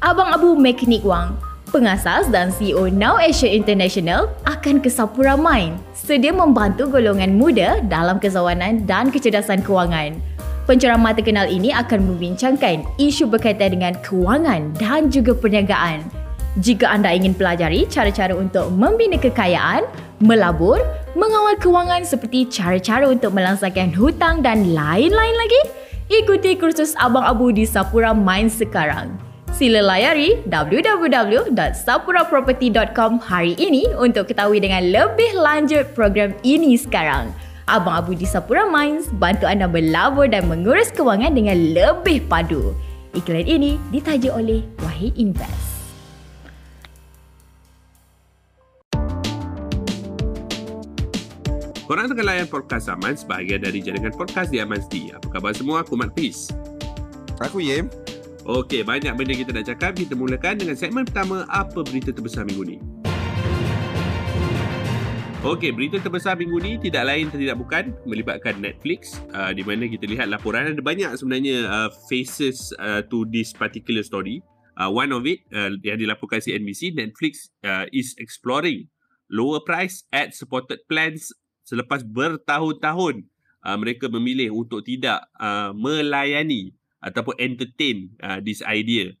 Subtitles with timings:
[0.00, 1.36] Abang Abu Mekanik Wang,
[1.68, 8.16] pengasas dan CEO Now Asia International akan ke Sapura Mine sedia membantu golongan muda dalam
[8.16, 10.16] kezawanan dan kecerdasan kewangan.
[10.64, 16.00] Penceramah terkenal ini akan membincangkan isu berkaitan dengan kewangan dan juga perniagaan.
[16.64, 19.84] Jika anda ingin pelajari cara-cara untuk membina kekayaan,
[20.24, 20.80] melabur,
[21.12, 25.62] mengawal kewangan seperti cara-cara untuk melangsangkan hutang dan lain-lain lagi,
[26.08, 29.28] ikuti kursus Abang Abu di Sapura Mine sekarang.
[29.50, 37.34] Sila layari www.sapuraproperty.com hari ini untuk ketahui dengan lebih lanjut program ini sekarang.
[37.68, 42.74] Abang Abu di Sapura Mines bantu anda melabur dan mengurus kewangan dengan lebih padu.
[43.12, 45.70] Iklan ini ditaja oleh Wahid Invest.
[51.90, 55.10] Korang tengah layan podcast Aman sebahagian dari jaringan podcast di Aman City.
[55.10, 55.82] Apa khabar semua?
[55.82, 56.54] Aku Mat Peace.
[57.42, 57.90] Aku Yem.
[58.48, 59.92] Okey, banyak benda kita nak cakap.
[60.00, 62.76] Kita mulakan dengan segmen pertama, apa berita terbesar minggu ni?
[65.44, 70.04] Okey, berita terbesar minggu ni tidak lain tidak bukan melibatkan Netflix uh, di mana kita
[70.04, 74.44] lihat laporan ada banyak sebenarnya uh, faces uh, to this particular story.
[74.76, 78.88] Uh, one of it uh, yang dilaporkan CNBC, Netflix uh, is exploring
[79.32, 81.32] lower price ad supported plans
[81.64, 83.24] selepas bertahun-tahun
[83.64, 89.16] uh, mereka memilih untuk tidak uh, melayani ataupun entertain uh, this idea.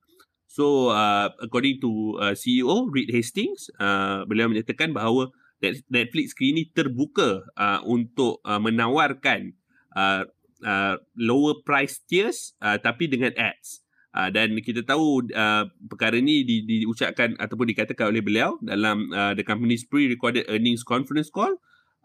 [0.50, 5.30] So uh, according to uh, CEO Reed Hastings, uh, beliau menyatakan bahawa
[5.62, 9.52] Netflix kini ini terbuka uh, untuk uh, menawarkan
[9.92, 10.24] uh,
[10.64, 13.84] uh, lower price tiers uh, tapi dengan ads.
[14.10, 19.06] Uh, dan kita tahu uh, perkara ini di, di, diucapkan ataupun dikatakan oleh beliau dalam
[19.14, 21.54] uh, the company's pre-recorded earnings conference call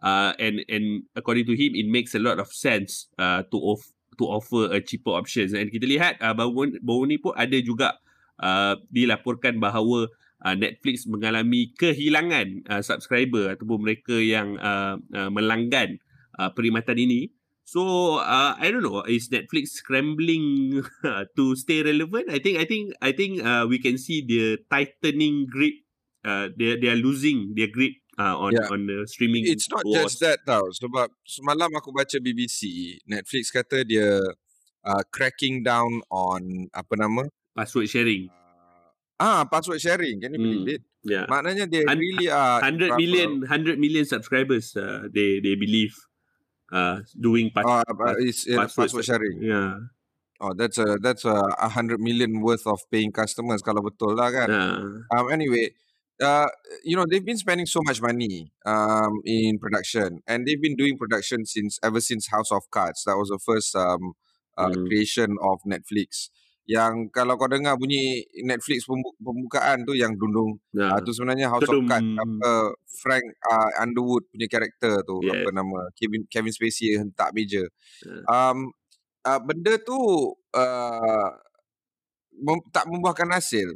[0.05, 3.94] uh, and and according to him it makes a lot of sense uh, to off
[4.17, 5.52] to offer a cheaper options.
[5.52, 7.99] And kita lihat uh, baru baru ni pun ada juga
[8.39, 10.11] uh, dilaporkan bahawa
[10.44, 16.00] uh, Netflix mengalami kehilangan uh, subscriber ataupun mereka yang uh, uh, melanggan
[16.39, 17.22] uh, perkhidmatan ini.
[17.66, 17.81] So
[18.22, 20.78] uh, I don't know is Netflix scrambling
[21.38, 22.29] to stay relevant?
[22.29, 25.81] I think I think I think uh, we can see the tightening grip
[26.22, 28.67] uh, they they are losing their grip uh, on yeah.
[28.71, 29.43] on the streaming.
[29.47, 30.15] It's not wars.
[30.15, 30.67] just that tau.
[30.71, 34.19] Sebab semalam aku baca BBC, Netflix kata dia
[34.83, 37.27] uh, cracking down on apa nama?
[37.55, 38.31] Password sharing.
[39.15, 40.19] Uh, ah, password sharing.
[40.19, 40.75] Can you believe hmm.
[40.79, 40.83] it?
[41.05, 41.25] Yeah.
[41.29, 45.93] Maknanya dia Hun- really are 100 million 100 million subscribers uh, they they believe
[46.73, 49.37] uh doing pass- uh, uh, password, password sharing.
[49.37, 49.85] Yeah.
[50.41, 54.49] Oh, that's a that's a 100 million worth of paying customers kalau betul lah kan.
[54.49, 55.05] Yeah.
[55.15, 55.71] Um anyway,
[56.21, 56.47] uh,
[56.83, 60.97] you know, they've been spending so much money um, in production, and they've been doing
[60.97, 63.03] production since ever since House of Cards.
[63.05, 64.13] That was the first um,
[64.57, 64.87] uh, mm.
[64.87, 66.29] creation of Netflix.
[66.65, 68.89] Yang kalau kau dengar bunyi Netflix
[69.21, 70.97] pembukaan tu yang dundung, yeah.
[70.97, 71.85] uh, tu sebenarnya House Tudum.
[71.85, 72.09] of Cards.
[72.17, 72.51] Apa
[73.05, 75.45] Frank uh, Underwood punya karakter tu, yeah.
[75.45, 77.61] apa nama Kevin Kevin Spacey hentak meja.
[78.01, 78.25] Yeah.
[78.25, 78.73] Um,
[79.21, 79.93] uh, benda tu
[80.57, 81.29] uh,
[82.33, 83.69] mem- tak membuahkan hasil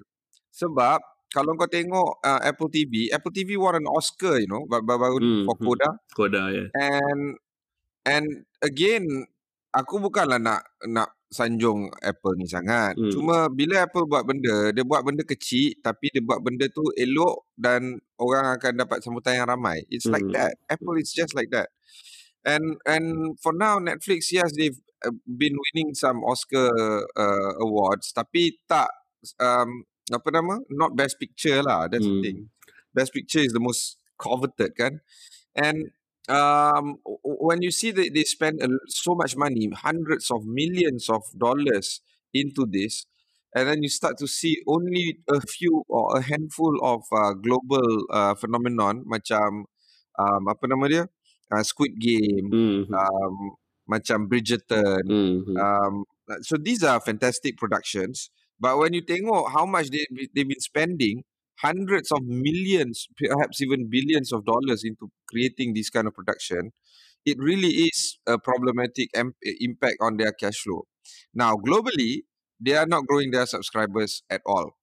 [0.49, 0.97] sebab
[1.29, 5.45] kalau kau tengok uh, Apple TV, Apple TV won an Oscar, you know, baru-baru hmm,
[5.45, 5.65] for hmm.
[5.65, 5.89] Coda.
[6.13, 6.67] Coda, yeah.
[6.73, 7.21] And
[8.05, 8.25] and
[8.65, 9.05] again,
[9.69, 12.97] aku bukanlah nak nak sanjung Apple ni sangat.
[12.97, 13.13] Hmm.
[13.13, 17.53] Cuma bila Apple buat benda, dia buat benda kecil tapi dia buat benda tu elok
[17.53, 19.85] dan orang akan dapat sambutan yang ramai.
[19.93, 20.17] It's hmm.
[20.17, 20.57] like that.
[20.65, 21.69] Apple is just like that.
[22.41, 26.71] And and for now Netflix yes they've uh, been winning some Oscar
[27.13, 28.89] uh, awards tapi tak
[29.43, 32.19] um, apa nama not best picture lah that's hmm.
[32.19, 32.39] the thing
[32.93, 34.99] best picture is the most coveted kan
[35.55, 35.93] and
[36.29, 42.01] um when you see that they spend so much money hundreds of millions of dollars
[42.33, 43.09] into this
[43.55, 48.05] and then you start to see only a few or a handful of uh, global
[48.13, 49.65] uh, phenomenon macam
[50.21, 51.03] um, apa nama dia
[51.49, 52.93] uh, Squid Game mm-hmm.
[52.93, 53.57] um,
[53.89, 55.55] macam Bridgerton mm-hmm.
[55.57, 56.05] um,
[56.45, 60.03] so these are fantastic productions But when you tengok how much they
[60.35, 61.23] they've been spending
[61.63, 66.71] hundreds of millions, perhaps even billions of dollars into creating this kind of production,
[67.25, 69.11] it really is a problematic
[69.43, 70.87] impact on their cash flow.
[71.33, 72.23] Now, globally,
[72.59, 74.75] they are not growing their subscribers at all.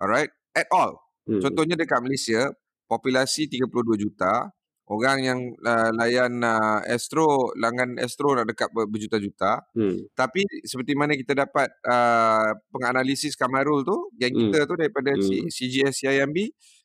[0.00, 0.98] All right, at all.
[1.26, 1.40] Hmm.
[1.40, 2.50] Contohnya dekat Malaysia,
[2.90, 4.50] populasi 32 juta,
[4.90, 10.12] orang yang uh, layan uh, Astro langgan Astro nak dekat berjuta-juta hmm.
[10.12, 14.40] tapi seperti mana kita dapat uh, penganalisis Kamarul tu yang hmm.
[14.52, 15.48] kita tu daripada hmm.
[15.48, 16.36] CGS CIMB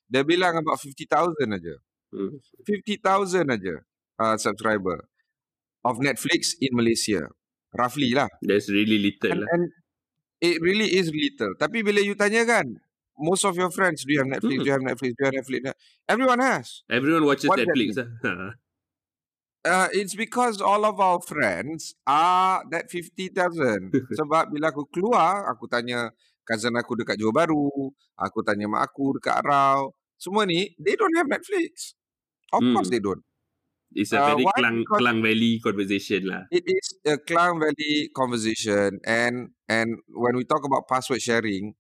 [0.10, 1.76] dia bilang about 50,000 aja
[2.16, 2.40] hmm.
[2.64, 3.76] 50,000 aja
[4.24, 5.04] uh, subscriber
[5.84, 7.28] of Netflix in Malaysia
[7.76, 9.66] roughly lah that's really little and, lah and,
[10.40, 11.52] It really is little.
[11.60, 12.64] Tapi bila you tanya kan,
[13.20, 14.56] most of your friends, do you have Netflix?
[14.56, 14.64] Hmm.
[14.64, 15.12] Do you have Netflix?
[15.14, 15.74] Do you have Netflix?
[16.08, 16.84] Everyone has.
[16.90, 18.00] Everyone watches What Netflix.
[18.24, 18.56] ah.
[19.60, 23.92] Uh, it's because all of our friends are that 50,000.
[24.20, 26.16] Sebab bila aku keluar, aku tanya
[26.48, 29.92] cousin aku dekat Johor Bahru, aku tanya mak aku dekat Arau.
[30.16, 31.92] Semua ni, they don't have Netflix.
[32.56, 32.72] Of Hmm.
[32.72, 33.20] course they don't.
[33.92, 34.56] It's a Uh, very why?
[34.56, 36.48] Klang, Klang Valley conversation lah.
[36.56, 41.76] It is a Klang Valley conversation and and when we talk about password sharing,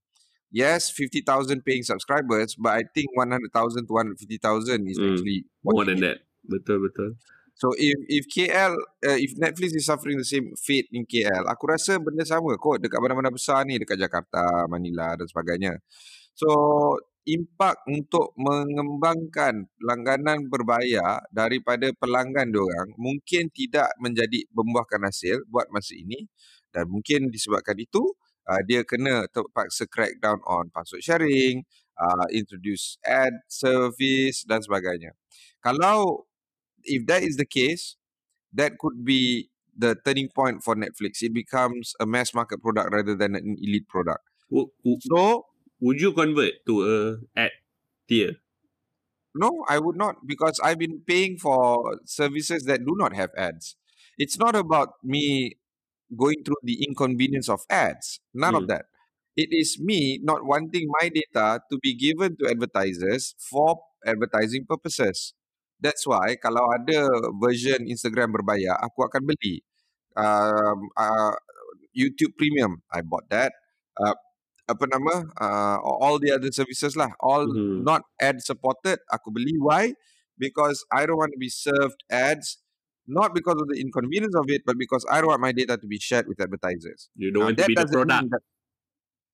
[0.52, 5.14] yes, 50,000 paying subscribers, but I think 100,000 to 150,000 is Hmm.
[5.14, 6.06] actually More than need.
[6.06, 6.18] that.
[6.46, 7.16] Betul, betul.
[7.60, 8.72] So if if KL
[9.04, 12.80] uh, if Netflix is suffering the same fate in KL, aku rasa benda sama kot
[12.80, 15.76] dekat bandar-bandar besar ni dekat Jakarta, Manila dan sebagainya.
[16.32, 16.48] So
[17.28, 26.00] impak untuk mengembangkan langganan berbayar daripada pelanggan diorang mungkin tidak menjadi membuahkan hasil buat masa
[26.00, 26.26] ini
[26.72, 28.02] dan mungkin disebabkan itu
[28.50, 31.62] uh, dia kena terpaksa crack down on password sharing,
[32.02, 35.14] uh, introduce ad service dan sebagainya.
[35.62, 36.26] Kalau
[36.82, 37.94] if that is the case,
[38.58, 41.22] that could be the turning point for Netflix.
[41.22, 44.26] It becomes a mass market product rather than an elite product.
[45.06, 45.46] So,
[45.80, 46.98] would you convert to a
[47.38, 47.54] ad
[48.10, 48.42] tier?
[49.36, 53.76] no, I would not because I've been paying for services that do not have ads.
[54.18, 55.58] It's not about me
[56.14, 58.20] going through the inconvenience of ads.
[58.34, 58.72] None of Hmm.
[58.74, 58.86] that.
[59.38, 65.32] It is me not wanting my data to be given to advertisers for advertising purposes.
[65.80, 67.08] That's why kalau ada
[67.40, 69.64] version Instagram berbayar, aku akan beli.
[70.20, 71.32] Um, uh,
[71.96, 73.56] YouTube Premium, I bought that.
[73.96, 74.12] Uh,
[74.68, 75.24] apa nama?
[75.40, 77.88] Uh, all the other services lah, all Mhm.
[77.88, 79.56] not ad supported, aku beli.
[79.56, 79.96] Why?
[80.36, 82.60] Because I don't want to be served ads,
[83.10, 85.88] not because of the inconvenience of it, but because I don't want my data to
[85.90, 87.10] be shared with advertisers.
[87.18, 88.30] You don't Now, want to that be the product.
[88.30, 88.46] that-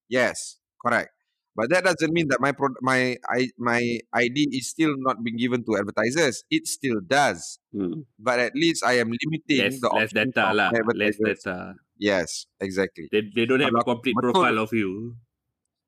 [0.07, 1.11] yes, correct.
[1.55, 3.79] But that doesn't mean that my pro- my I, my
[4.11, 6.43] ID is still not being given to advertisers.
[6.51, 7.59] It still does.
[7.71, 8.03] Hmm.
[8.19, 10.67] But at least I am limiting Less, the less data lah.
[10.91, 11.79] Less data.
[11.95, 13.07] Yes, exactly.
[13.07, 15.15] They, they don't have a complete betul- profile of you.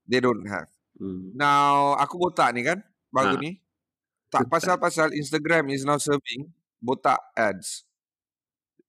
[0.08, 0.72] They don't have.
[0.96, 1.36] Hmm.
[1.36, 2.80] Now, aku botak ni kan,
[3.12, 3.44] baru Ha.
[3.44, 3.60] ni.
[4.32, 6.48] Tak pasal-pasal Instagram is now serving
[6.84, 7.84] botak ads.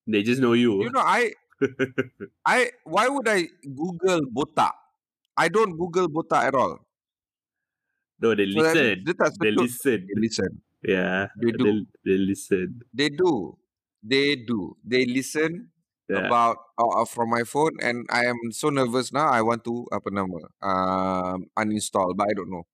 [0.06, 0.81] They just know you.
[0.82, 1.32] You know, I,
[2.46, 4.73] I, why would I Google botak?
[5.37, 6.81] I don't Google botak at all.
[8.20, 8.82] no, they So listen.
[8.82, 9.99] means dia tak They listen.
[10.08, 10.50] They listen.
[10.82, 11.29] Yeah.
[11.38, 11.64] They do.
[11.64, 12.69] They, they listen.
[12.94, 13.55] They do.
[14.02, 14.75] They do.
[14.82, 15.70] They listen
[16.08, 16.25] Yeah.
[16.25, 19.29] about uh, uh, from my phone, and I am so nervous now.
[19.29, 22.64] I want to apa nama um, uninstall, but I don't know.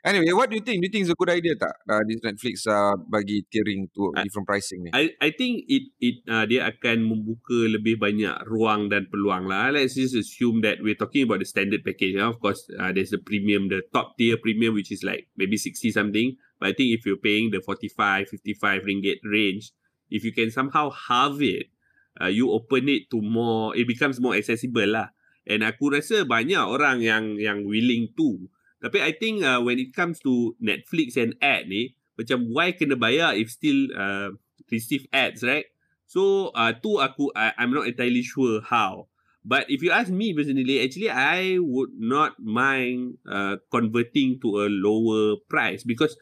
[0.00, 0.80] Anyway, what do you think?
[0.80, 1.76] Do you think it's a good idea tak?
[1.84, 4.90] Uh, this Netflix uh, bagi tiering to I- different pricing ni.
[4.96, 9.68] I I think it it uh, dia akan membuka lebih banyak ruang dan peluang lah.
[9.68, 12.16] Let's just assume that we're talking about the standard package.
[12.16, 12.32] Huh?
[12.32, 15.92] Of course, uh, there's the premium, the top tier premium, which is like maybe 60
[15.92, 16.40] something.
[16.56, 19.76] But I think if you're paying the 45, 55 ringgit range,
[20.08, 21.68] if you can somehow halve it,
[22.16, 25.12] uh, you open it to more, it becomes more accessible lah.
[25.44, 28.48] And aku rasa banyak orang yang yang willing to.
[28.80, 32.96] Tapi I think uh, when it comes to Netflix and ad ni, macam why kena
[32.96, 34.32] bayar if still uh,
[34.72, 35.68] receive ads, right?
[36.08, 39.06] So uh, tu aku I, I'm not entirely sure how.
[39.40, 44.66] But if you ask me personally, actually I would not mind uh, converting to a
[44.68, 46.16] lower price because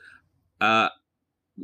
[0.63, 0.87] uh,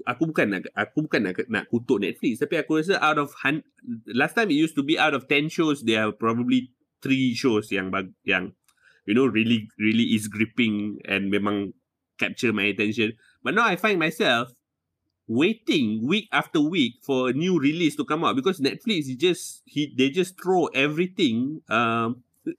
[0.02, 3.62] aku bukan nak aku bukan nak nak kutuk Netflix tapi aku rasa out of hun-
[4.10, 6.74] last time it used to be out of 10 shows there are probably
[7.06, 8.56] 3 shows yang bag, yang
[9.06, 11.72] you know really really is gripping and memang
[12.18, 14.52] capture my attention but now I find myself
[15.26, 19.62] waiting week after week for a new release to come out because Netflix is just
[19.64, 22.22] he they just throw everything um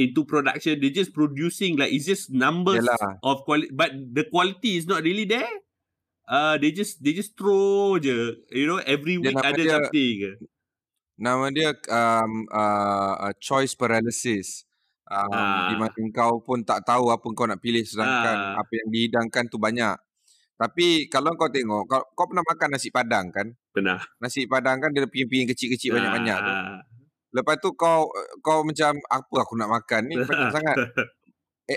[0.00, 3.20] into production they're just producing like it's just numbers Yalah.
[3.22, 5.52] of quality but the quality is not really there
[6.24, 9.72] uh they just they just throw je you know every Dia week nama ada dia-
[9.76, 10.48] something
[11.20, 14.64] Nama dia um, uh, choice paralysis.
[15.10, 15.66] Um, Ah.
[15.66, 18.62] Di mana kau pun tak tahu apa kau nak pilih sedangkan Ah.
[18.62, 19.98] apa yang dihidangkan tu banyak.
[20.54, 23.50] Tapi kalau kau tengok, kau, kau pernah makan nasi padang kan?
[23.70, 26.52] pernah Nasi padang kan dia piring-piring kecil-kecil banyak-banyak tu.
[26.52, 26.78] Ah.
[27.30, 30.76] Lepas tu kau kau macam apa aku nak makan ni banyak sangat.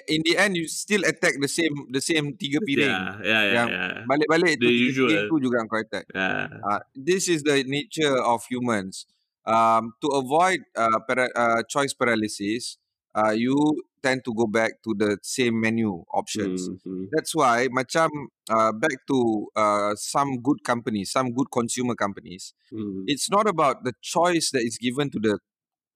[0.09, 2.89] In the end you still attack the same the same tiga piring.
[2.89, 3.91] yeah yeah yeah, Yang yeah.
[4.03, 5.07] Balik-balik The tu usual.
[5.07, 6.05] piring tu juga kau attack.
[6.11, 6.49] Ah.
[6.49, 9.05] Uh, this is the nature of humans.
[9.43, 12.81] Um, to avoid uh, para- uh, choice paralysis,
[13.15, 13.55] uh, you
[14.03, 16.67] tend to go back to the same menu options.
[16.67, 17.03] Hmm, hmm.
[17.15, 18.09] That's why, macam
[18.51, 23.05] uh, back to uh, some good companies, some good consumer companies, Hmm.
[23.07, 25.39] it's not about the choice that is given to the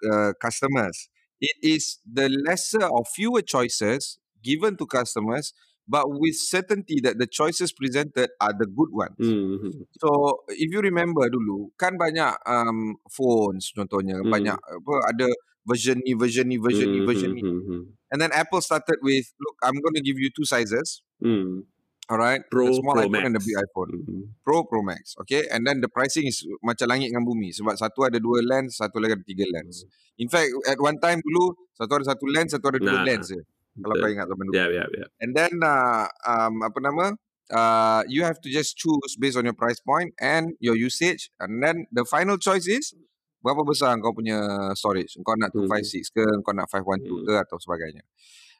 [0.07, 1.09] uh, customers.
[1.41, 5.53] It is the lesser or fewer choices given to customers,
[5.87, 9.17] but with certainty that the choices presented are the good ones.
[9.19, 9.85] Mm-hmm.
[9.99, 14.31] So if you remember dulu, kan banyak um, phones contohnya, Hmm.
[14.31, 15.27] banyak apa ada
[15.67, 17.43] version ni, version ni, version ni, version ni.
[17.43, 17.81] Mm-hmm.
[18.11, 21.03] And then Apple started with, look, I'm going to give you two sizes.
[21.19, 21.67] Mm.
[22.07, 23.51] All right, Pro, the small Pro iPhone and the Max.
[23.51, 23.91] big iPhone.
[23.91, 24.21] Mm-hmm.
[24.47, 25.15] Pro, Pro Max.
[25.27, 28.79] Okay, and then the pricing is macam langit dengan bumi sebab satu ada dua lens,
[28.79, 29.83] satu lagi ada tiga lens.
[30.15, 33.27] In fact, at one time dulu satu ada satu lens, satu ada dua Nah, lens
[33.27, 33.43] je.
[33.75, 34.55] Kalau kau ingat zaman dulu.
[34.55, 35.07] Yeah, yeah, yeah.
[35.19, 37.05] And then uh, um, apa nama?
[37.51, 41.59] Uh, you have to just choose based on your price point and your usage, and
[41.59, 42.95] then the final choice is
[43.39, 44.37] berapa besar kau punya
[44.73, 45.15] storage.
[45.21, 45.65] Kau nak Hmm.
[45.69, 47.25] 256 ke, kau nak 512 Hmm.
[47.25, 48.03] ke atau sebagainya.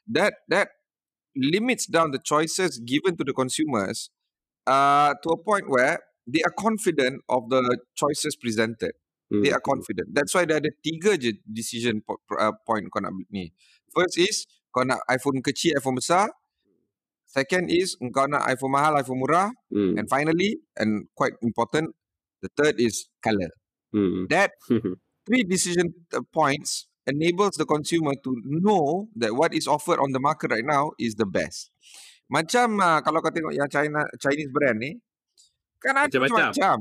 [0.08, 0.72] That that
[1.36, 4.08] limits down the choices given to the consumers
[4.64, 7.62] uh, to a point where they are confident of the
[7.94, 8.92] choices presented.
[9.28, 9.68] They are Mm.
[9.76, 10.08] confident.
[10.16, 13.52] That's why dia ada tiga je decision po- uh, point kau nak ni.
[13.92, 16.32] First is kau nak iPhone kecil, iPhone besar.
[17.28, 19.52] Second is kau nak iPhone mahal, iPhone murah.
[19.68, 20.00] Mm.
[20.00, 21.92] And finally, and quite important,
[22.40, 23.52] the third is color.
[23.94, 24.28] Mm.
[24.28, 24.52] That
[25.24, 30.20] three decision uh, points enables the consumer to know that what is offered on the
[30.20, 31.72] market right now is the best.
[32.28, 34.92] Macam uh, kalau kau tengok yang China Chinese brand ni,
[35.80, 36.12] kan ada
[36.52, 36.76] Macam-macam.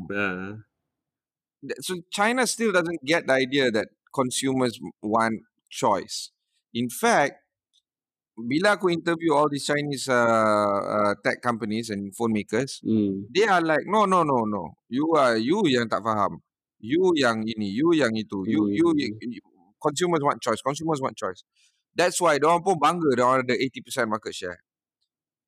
[1.64, 6.36] Th- So China still doesn't get the idea that consumers want choice.
[6.76, 7.40] In fact,
[8.38, 13.32] bila aku interview all these Chinese uh, uh, tech companies and phone makers, Mm.
[13.34, 14.78] they are like, no, no, no, no.
[14.92, 16.44] You are you yang tak faham.
[16.80, 18.46] You yang ini, you yang itu.
[18.46, 19.18] You you, Hmm.
[19.34, 19.42] you
[19.82, 20.62] consumers want choice.
[20.62, 21.42] Consumers want choice.
[21.98, 24.62] That's why diorang pun bangga diorang ada 80% market share.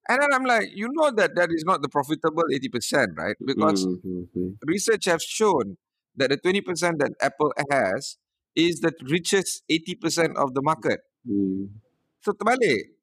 [0.10, 3.38] And then I'm like, you know that that is not the profitable 80%, right?
[3.46, 4.58] Because Mm.
[4.66, 5.78] research has shown
[6.18, 8.18] that the 20% that Apple has
[8.58, 11.06] is the richest 80% of the market.
[11.30, 11.78] Mm.
[12.26, 12.98] So terbalik.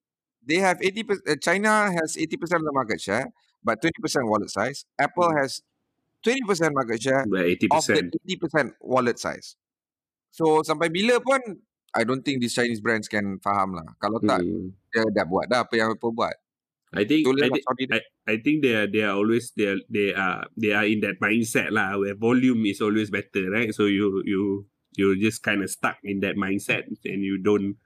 [0.47, 3.31] They have 80%, uh, China has 80% of the market share,
[3.63, 4.87] but 20% wallet size.
[4.99, 5.39] Apple Hmm.
[5.43, 5.63] has
[6.27, 8.75] 20% market share But of the 80%.
[8.75, 9.55] 80% wallet size.
[10.35, 11.63] So sampai bila pun,
[11.95, 13.87] I don't think these Chinese brands can faham lah.
[14.03, 14.75] Kalau tak, Mm.
[14.91, 16.35] dia dah buat dah apa yang Apple buat.
[16.97, 17.99] I think I, dia.
[17.99, 21.03] I, I think they are they are always they are, they are they are in
[21.03, 23.75] that mindset lah where volume is always better, right?
[23.75, 24.65] So you you
[24.95, 27.77] you're just kind of stuck in that mindset and you don't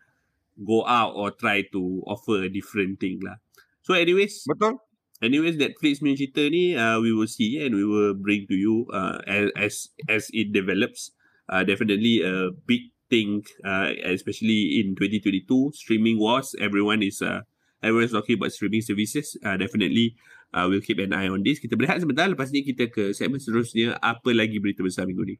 [0.63, 3.41] go out or try to offer a different thing lah.
[3.83, 4.79] So anyways, Betul?
[5.21, 8.89] Anyways Netflix punya cerita ni uh, we will see and we will bring to you
[8.93, 9.21] uh,
[9.57, 11.13] as as it develops.
[11.51, 15.75] Uh, definitely a big thing, uh, especially in 2022.
[15.75, 17.43] Streaming wars, everyone is uh,
[17.83, 19.35] everyone's talking about streaming services.
[19.43, 20.15] Uh, definitely,
[20.55, 21.59] uh, we'll keep an eye on this.
[21.59, 22.31] Kita berehat sebentar.
[22.31, 23.99] Lepas ni kita ke segmen seterusnya.
[23.99, 25.37] Apa lagi berita besar minggu ni?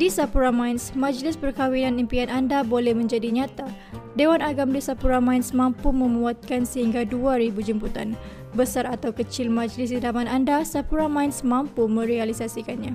[0.00, 3.70] Di Sapura Mines, majlis perkahwinan impian anda boleh menjadi nyata.
[4.12, 8.12] Dewan Agam di Sapura Mines mampu memuatkan sehingga 2,000 jemputan.
[8.52, 12.92] Besar atau kecil majlis idaman anda, Sapura Mines mampu merealisasikannya.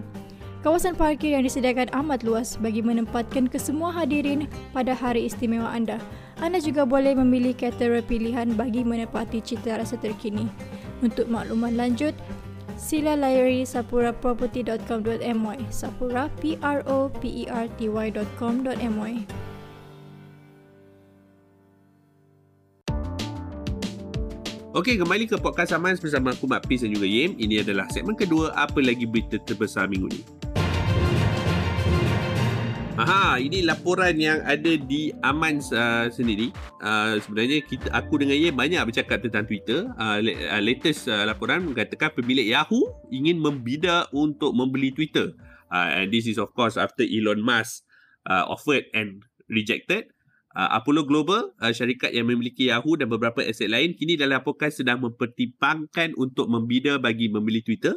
[0.62, 4.46] Kawasan parkir yang disediakan amat luas bagi menempatkan kesemua hadirin
[4.78, 5.98] pada hari istimewa anda.
[6.38, 10.46] Anda juga boleh memilih caterer pilihan bagi menepati cita rasa terkini.
[11.02, 12.14] Untuk makluman lanjut,
[12.78, 19.47] sila layari sapuraproperty.com.my sapura p r o p e r t y.com.my
[24.76, 27.40] Okey, kembali ke podcast Amans bersama aku Mak Pis dan juga Yem.
[27.40, 28.52] Ini adalah segmen kedua.
[28.52, 30.22] Apa lagi berita terbesar minggu ni?
[33.00, 36.52] Aha, ini laporan yang ada di Amans uh, sendiri.
[36.84, 39.88] Uh, sebenarnya kita aku dengan Yem banyak bercakap tentang Twitter.
[39.96, 45.32] Uh, uh, latest uh, laporan mengatakan pemilik Yahoo ingin membida untuk membeli Twitter.
[45.72, 47.88] Uh, and this is of course after Elon Musk
[48.28, 50.12] uh, offered and rejected.
[50.58, 54.98] Uh, Apollo Global, uh, syarikat yang memiliki Yahoo dan beberapa aset lain, kini dilaporkan sedang
[55.06, 57.94] mempertimbangkan untuk membida bagi membeli Twitter.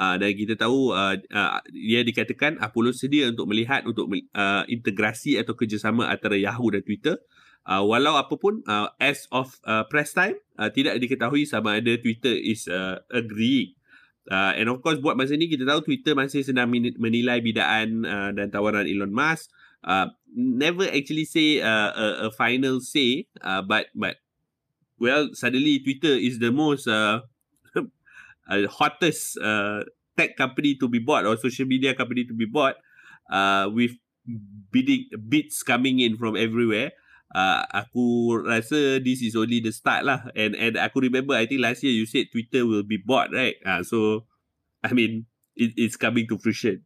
[0.00, 5.36] Uh, dan kita tahu uh, uh, dia dikatakan Apollo sedia untuk melihat untuk uh, integrasi
[5.36, 7.20] atau kerjasama antara Yahoo dan Twitter.
[7.68, 12.32] Uh, walau apapun, uh, as of uh, press time, uh, tidak diketahui sama ada Twitter
[12.32, 13.76] is uh, agreeing.
[14.24, 18.30] Uh, and of course, buat masa ni kita tahu Twitter masih sedang menilai bidaan uh,
[18.32, 19.52] dan tawaran Elon Musk.
[19.84, 24.16] Uh, never actually say uh, a, a final say, uh, but but
[25.00, 27.20] well, suddenly Twitter is the most uh,
[27.76, 29.82] uh, hottest uh,
[30.16, 32.76] tech company to be bought or social media company to be bought
[33.32, 33.96] uh, with
[34.70, 36.92] bidding bids coming in from everywhere.
[37.30, 40.28] Uh, aku rasa this is only the start lah.
[40.34, 43.56] And and aku remember I think last year you said Twitter will be bought, right?
[43.64, 44.26] Uh, so
[44.84, 46.84] I mean it, it's coming to fruition.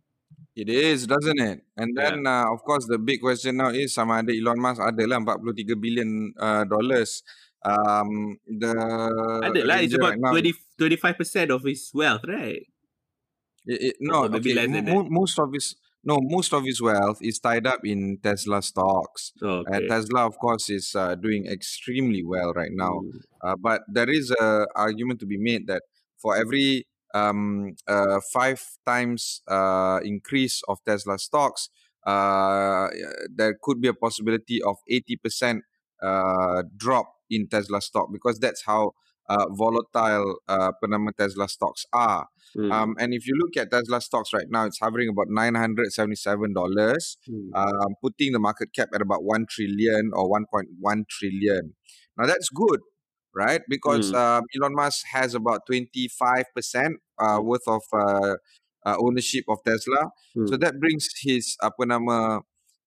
[0.55, 1.67] It is, doesn't it?
[1.77, 2.47] And then, yeah.
[2.47, 6.31] uh, of course, the big question now is sama ada Elon Musk adalah 43 billion
[6.39, 7.27] uh, dollars.
[7.65, 8.71] Um, the
[9.43, 12.63] adalah it's about right 20, 25% of his wealth, right?
[13.67, 14.55] It, it, no, okay.
[14.63, 19.33] M- most of his no, most of his wealth is tied up in Tesla stocks.
[19.43, 19.65] Okay.
[19.73, 23.01] And Tesla, of course, is uh, doing extremely well right now.
[23.01, 23.21] Mm.
[23.43, 25.83] Uh, but there is a argument to be made that
[26.21, 31.71] for every um, uh, five times uh, increase of Tesla stocks,
[32.07, 32.89] uh,
[33.35, 35.61] there could be a possibility of 80%
[36.03, 38.93] uh, drop in Tesla stock because that's how
[39.29, 40.73] uh, volatile uh,
[41.17, 42.29] Tesla stocks are.
[42.57, 42.73] Mm.
[42.73, 47.55] Um, and if you look at Tesla stocks right now, it's hovering about $977, mm.
[47.55, 51.75] um, putting the market cap at about 1 trillion or 1.1 trillion.
[52.19, 52.81] Now that's good,
[53.35, 53.63] right?
[53.69, 54.17] Because mm.
[54.17, 57.47] um, Elon Musk has about 25% uh, hmm.
[57.47, 58.35] worth of uh,
[58.85, 60.11] uh, ownership of Tesla.
[60.37, 60.49] Mm.
[60.49, 62.41] So that brings his apa nama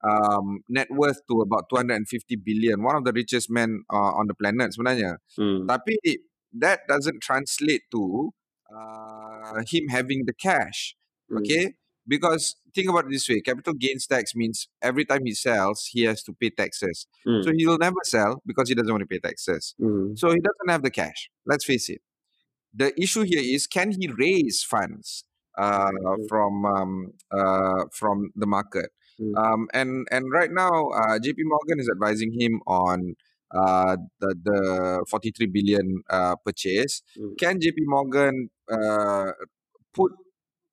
[0.04, 2.82] um, net worth to about 250 billion.
[2.84, 5.18] One of the richest men uh, on the planet sebenarnya.
[5.38, 5.66] Mm.
[5.68, 6.22] Tapi
[6.54, 8.32] that doesn't translate to
[8.70, 10.96] uh, him having the cash.
[11.32, 11.42] Mm.
[11.42, 11.66] Okay?
[12.08, 16.04] Because think about it this way capital gains tax means every time he sells, he
[16.04, 17.08] has to pay taxes.
[17.28, 17.44] Mm.
[17.44, 19.76] So he'll never sell because he doesn't want to pay taxes.
[19.82, 20.18] Mm.
[20.18, 21.30] So he doesn't have the cash.
[21.46, 22.02] Let's face it.
[22.74, 25.26] The issue here is can he raise funds
[25.58, 26.30] uh, mm.
[26.30, 28.90] from um, uh, from the market?
[29.20, 29.36] Mm.
[29.36, 33.16] Um, and and right now, uh, JP Morgan is advising him on
[33.56, 37.02] uh, the the 43 billion uh, purchase.
[37.18, 37.38] Mm.
[37.40, 39.32] Can JP Morgan uh,
[39.94, 40.12] put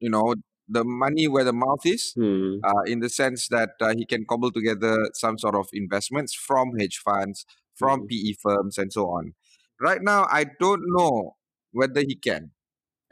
[0.00, 0.34] you know
[0.68, 2.58] the money where the mouth is mm.
[2.64, 6.78] uh, in the sense that uh, he can cobble together some sort of investments from
[6.78, 7.44] hedge funds
[7.74, 8.08] from mm.
[8.08, 9.34] PE firms and so on
[9.80, 11.36] right now I don't know
[11.72, 12.52] whether he can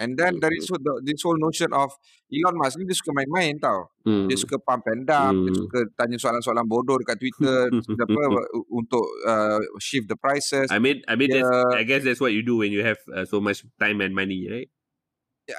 [0.03, 0.43] And then mm-hmm.
[0.43, 1.95] dari so the, this whole notion of
[2.27, 3.93] Elon Musk ni dia suka main-main tau.
[4.03, 4.27] Mm.
[4.27, 5.45] Dia suka pump and dump, mm.
[5.47, 7.71] dia suka tanya soalan-soalan bodoh dekat Twitter
[8.03, 8.25] apa
[8.73, 10.73] untuk uh, shift the prices.
[10.75, 11.77] I mean I mean yeah.
[11.77, 14.49] I guess that's what you do when you have uh, so much time and money,
[14.51, 14.71] right?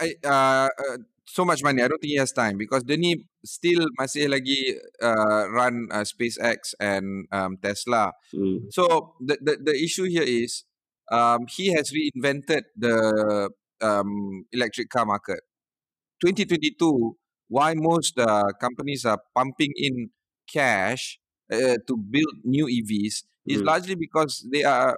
[0.01, 1.81] I uh, uh, so much money.
[1.81, 6.03] I don't think he has time because dia ni still masih lagi uh, run uh,
[6.03, 8.11] SpaceX and um, Tesla.
[8.35, 8.67] Mm.
[8.71, 10.63] So the the the issue here is
[11.11, 13.49] um, he has reinvented the
[13.81, 15.41] um, electric car market.
[16.23, 17.17] 2022,
[17.49, 20.09] why most uh, companies are pumping in
[20.47, 21.19] cash
[21.51, 23.65] uh, to build new EVs is mm.
[23.65, 24.95] largely because they are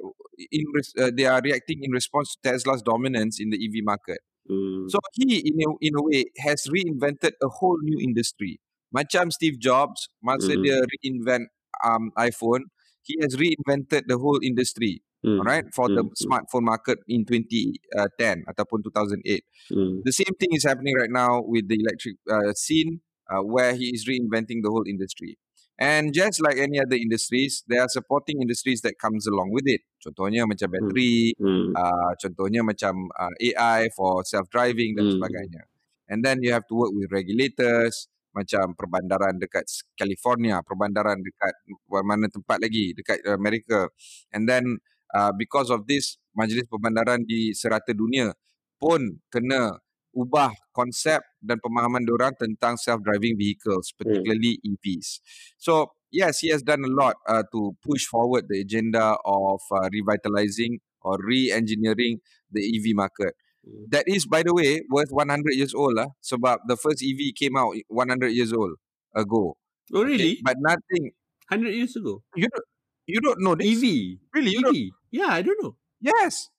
[0.51, 0.65] in
[0.99, 4.19] uh, they are reacting in response to Tesla's dominance in the EV market.
[4.49, 4.89] Mm.
[4.89, 8.59] So he, in a, in a way, has reinvented a whole new industry.
[8.95, 10.63] Macam Steve Jobs, masa mm.
[10.63, 11.49] dia reinvent
[11.83, 12.69] um, iPhone,
[13.01, 15.01] he has reinvented the whole industry.
[15.25, 15.39] Mm.
[15.39, 15.95] Alright, for mm.
[15.97, 19.41] the smartphone market in 2010 uh, ataupun 2008.
[19.73, 20.05] Mm.
[20.05, 23.01] The same thing is happening right now with the electric uh, scene,
[23.33, 25.41] uh, where he is reinventing the whole industry.
[25.75, 29.83] And just like any other industries, there are supporting industries that comes along with it.
[29.99, 30.75] Contohnya macam hmm.
[30.79, 31.75] battery, mm.
[31.75, 35.13] uh, contohnya macam uh, AI for self-driving dan mm.
[35.19, 35.63] sebagainya.
[36.07, 39.63] And then you have to work with regulators, macam perbandaran dekat
[39.95, 41.55] California, perbandaran dekat
[41.87, 43.87] mana tempat lagi dekat Amerika.
[44.35, 44.83] And then
[45.15, 48.35] uh, because of this majlis perbandaran di serata dunia
[48.75, 49.79] pun kena
[50.15, 53.97] ubah konsep dan pemahaman diorang tentang self-driving vehicles, hmm.
[53.99, 54.73] particularly hmm.
[54.73, 55.19] EVs.
[55.59, 59.87] So, yes, he has done a lot uh, to push forward the agenda of uh,
[59.91, 63.35] revitalizing or re-engineering the EV market.
[63.61, 63.91] Hmm.
[63.91, 66.15] That is, by the way, worth 100 years old lah.
[66.23, 68.79] Sebab the first EV came out 100 years old
[69.13, 69.59] ago.
[69.93, 70.39] Oh, really?
[70.39, 71.11] Okay, but nothing.
[71.51, 72.23] 100 years ago?
[72.33, 72.63] You know,
[73.05, 73.69] you don't know this?
[73.69, 74.17] EV.
[74.33, 74.57] Really?
[74.57, 74.73] EV.
[75.11, 75.77] Yeah, I don't know.
[76.01, 76.49] Yes.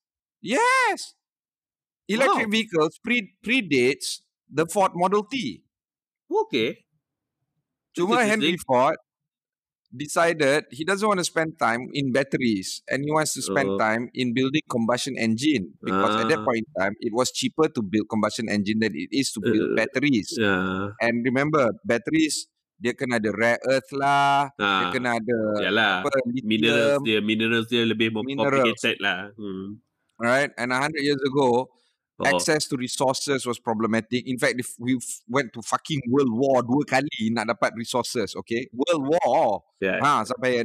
[0.40, 1.16] Yes.
[2.08, 2.54] Electric wow.
[2.54, 5.62] vehicles pre predates the Ford Model T.
[6.30, 6.86] Okay.
[7.96, 8.96] Cuma Henry Ford
[9.94, 13.78] decided he doesn't want to spend time in batteries and he wants to spend uh,
[13.78, 16.44] time in building combustion engine because uh, at that ah.
[16.44, 19.72] point in time it was cheaper to build combustion engine than it is to build
[19.72, 20.36] uh, batteries.
[20.36, 20.92] Yeah.
[21.00, 24.68] And remember batteries dia kena ada rare earth lah, ha.
[24.68, 26.04] dia kena ada Yalah.
[26.04, 26.12] apa
[26.44, 29.32] minerals dia, minerals dia lebih more complicated lah.
[29.32, 29.80] Hmm.
[30.20, 31.72] Right, and a hundred years ago,
[32.20, 32.26] oh.
[32.26, 34.26] access to resources was problematic.
[34.26, 34.98] In fact, if we
[35.28, 38.68] went to fucking World War dua kali nak dapat resources, okay?
[38.72, 40.00] World War, yeah.
[40.00, 40.64] ha sampai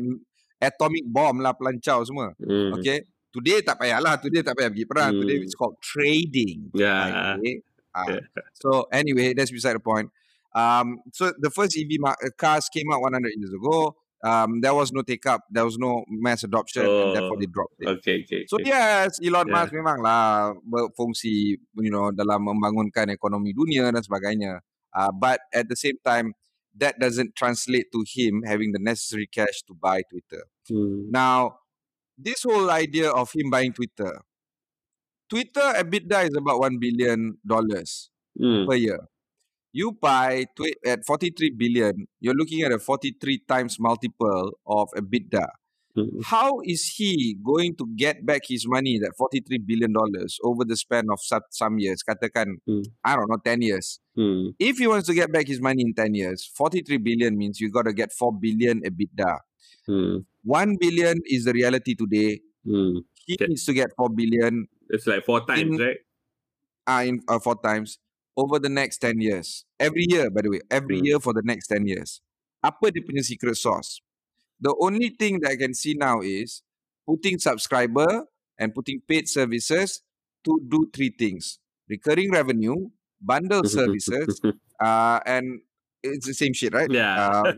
[0.61, 2.77] atomic bomb lah pelancau semua, hmm.
[2.79, 3.03] okay?
[3.31, 5.11] Today tak payahlah, today tak payah pergi perang.
[5.15, 5.21] Hmm.
[5.23, 6.67] Today it's called trading.
[6.75, 7.39] Yeah.
[7.39, 7.63] Okay?
[7.95, 8.23] Uh, yeah.
[8.59, 10.11] So anyway, that's beside the point.
[10.51, 13.95] Um, so the first EV mar- uh, cars came out 100 years ago.
[14.23, 17.49] Um, there was no take up, there was no mass adoption, oh, and therefore they
[17.49, 17.87] oh, dropped it.
[17.99, 18.45] Okay, okay.
[18.47, 18.69] So okay.
[18.69, 19.53] yes, Elon yeah.
[19.53, 24.61] Musk memanglah berfungsi, you know, dalam membangunkan ekonomi dunia dan sebagainya.
[24.93, 26.37] Uh, but at the same time,
[26.77, 30.45] that doesn't translate to him having the necessary cash to buy Twitter.
[30.69, 31.09] Hmm.
[31.09, 31.57] Now,
[32.13, 34.21] this whole idea of him buying Twitter,
[35.25, 38.63] Twitter EBITDA is about one billion dollars Hmm.
[38.63, 39.10] per year.
[39.73, 45.47] You buy twi- at 43 billion, you're looking at a 43 times multiple of EBITDA.
[45.95, 46.21] Hmm.
[46.23, 50.75] How is he going to get back his money, that 43 billion dollars, over the
[50.77, 52.03] span of some, some years?
[52.03, 52.81] Katakan, Hmm.
[53.03, 53.99] I don't know, 10 years.
[54.15, 54.49] Hmm.
[54.59, 57.69] If he wants to get back his money in 10 years, 43 billion means you
[57.71, 59.37] got to get 4 billion EBITDA.
[59.87, 60.17] Hmm.
[60.43, 62.39] 1 billion is the reality today.
[62.65, 62.99] Hmm.
[63.25, 63.47] He Okay.
[63.47, 65.97] needs to get 4 billion It's like four times, In- right?
[66.87, 67.99] uh, in uh, four times
[68.37, 69.65] over the next 10 years.
[69.79, 71.05] Every year, by the way, every Hmm.
[71.05, 72.21] year for the next 10 years.
[72.63, 73.99] Apa dia punya secret sauce?
[74.61, 76.61] The only thing that I can see now is
[77.09, 78.29] putting subscriber
[78.61, 80.05] and putting paid services
[80.45, 81.57] to do three things.
[81.89, 82.87] Recurring revenue,
[83.19, 84.37] bundle services,
[84.79, 85.59] uh, and
[86.05, 86.89] it's the same shit, right?
[86.89, 87.41] yeah.
[87.41, 87.53] Uh,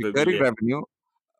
[0.00, 0.42] recurring familiar.
[0.48, 0.80] revenue,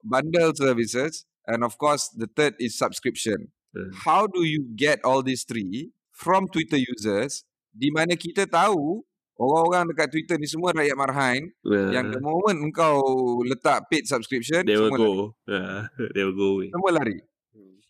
[0.04, 3.48] bundle services, and of course, the third is subscription.
[3.74, 3.90] Hmm.
[4.04, 9.00] How do you get all these three from Twitter users di mana kita tahu
[9.34, 11.90] orang-orang dekat Twitter ni semua rakyat marhain Yeah.
[11.94, 13.00] yang the moment engkau
[13.42, 15.08] letak paid subscription, they will semua lari.
[15.08, 15.24] go.
[15.48, 15.80] Yeah.
[16.12, 16.68] They will go away.
[16.68, 17.18] Semua lari.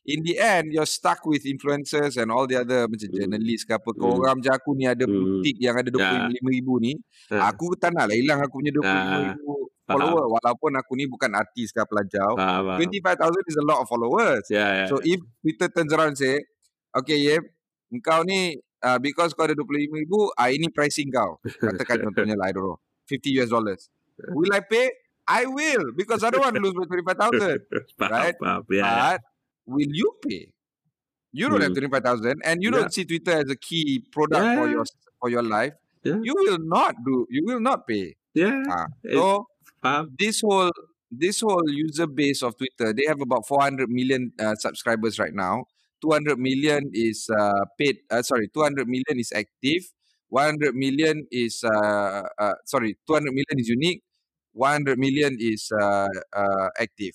[0.02, 3.14] In the end, you're stuck with influencers and all the other macam Hmm.
[3.14, 3.90] journalist ke apa.
[3.92, 4.18] Kau Hmm.
[4.18, 5.12] orang macam aku ni ada Hmm.
[5.14, 6.92] butik yang ada 25 ribu ni.
[7.28, 9.86] Ah, Aku tak nak lah hilang aku punya 25 Ah, ribu faham.
[9.86, 10.24] follower.
[10.32, 12.26] Walaupun aku ni bukan artis ke pelajar.
[12.32, 12.78] faham, faham.
[12.80, 14.44] 25,000 is a lot of followers.
[14.48, 14.88] Yeah, yeah.
[14.88, 16.34] So if Twitter turns around and say,
[16.90, 17.42] okay Yep,
[17.92, 21.38] engkau ni uh, because kau ada 25 ribu, ah, ini pricing kau.
[21.44, 23.82] Katakan contohnya lah, I don't know, 50 US dollars.
[24.36, 24.90] Will I pay?
[25.30, 27.60] I will because I don't want to lose my 25,000.
[28.00, 28.36] faham, right?
[28.40, 28.62] faham.
[28.68, 29.16] Yeah.
[29.16, 29.20] But
[29.66, 30.50] will you pay?
[31.32, 31.86] You don't have Hmm.
[31.86, 34.74] 25,000 and you don't see Twitter as a key product for Yeah.
[34.74, 34.84] your
[35.22, 35.78] for your life.
[36.02, 36.18] Yeah.
[36.18, 38.16] You will not do, you will not pay.
[38.34, 38.58] Yeah.
[38.66, 39.46] Ah, It's- so
[39.78, 40.10] Faham.
[40.18, 40.74] this whole
[41.10, 45.64] this whole user base of Twitter, they have about 400 million uh, subscribers right now.
[46.02, 47.98] 200 million is uh, paid.
[48.10, 49.82] Uh, sorry, 200 million is active.
[50.28, 54.02] 100 million is uh, uh, sorry, 200 million is unique.
[54.52, 57.12] 100 million is uh, uh, active.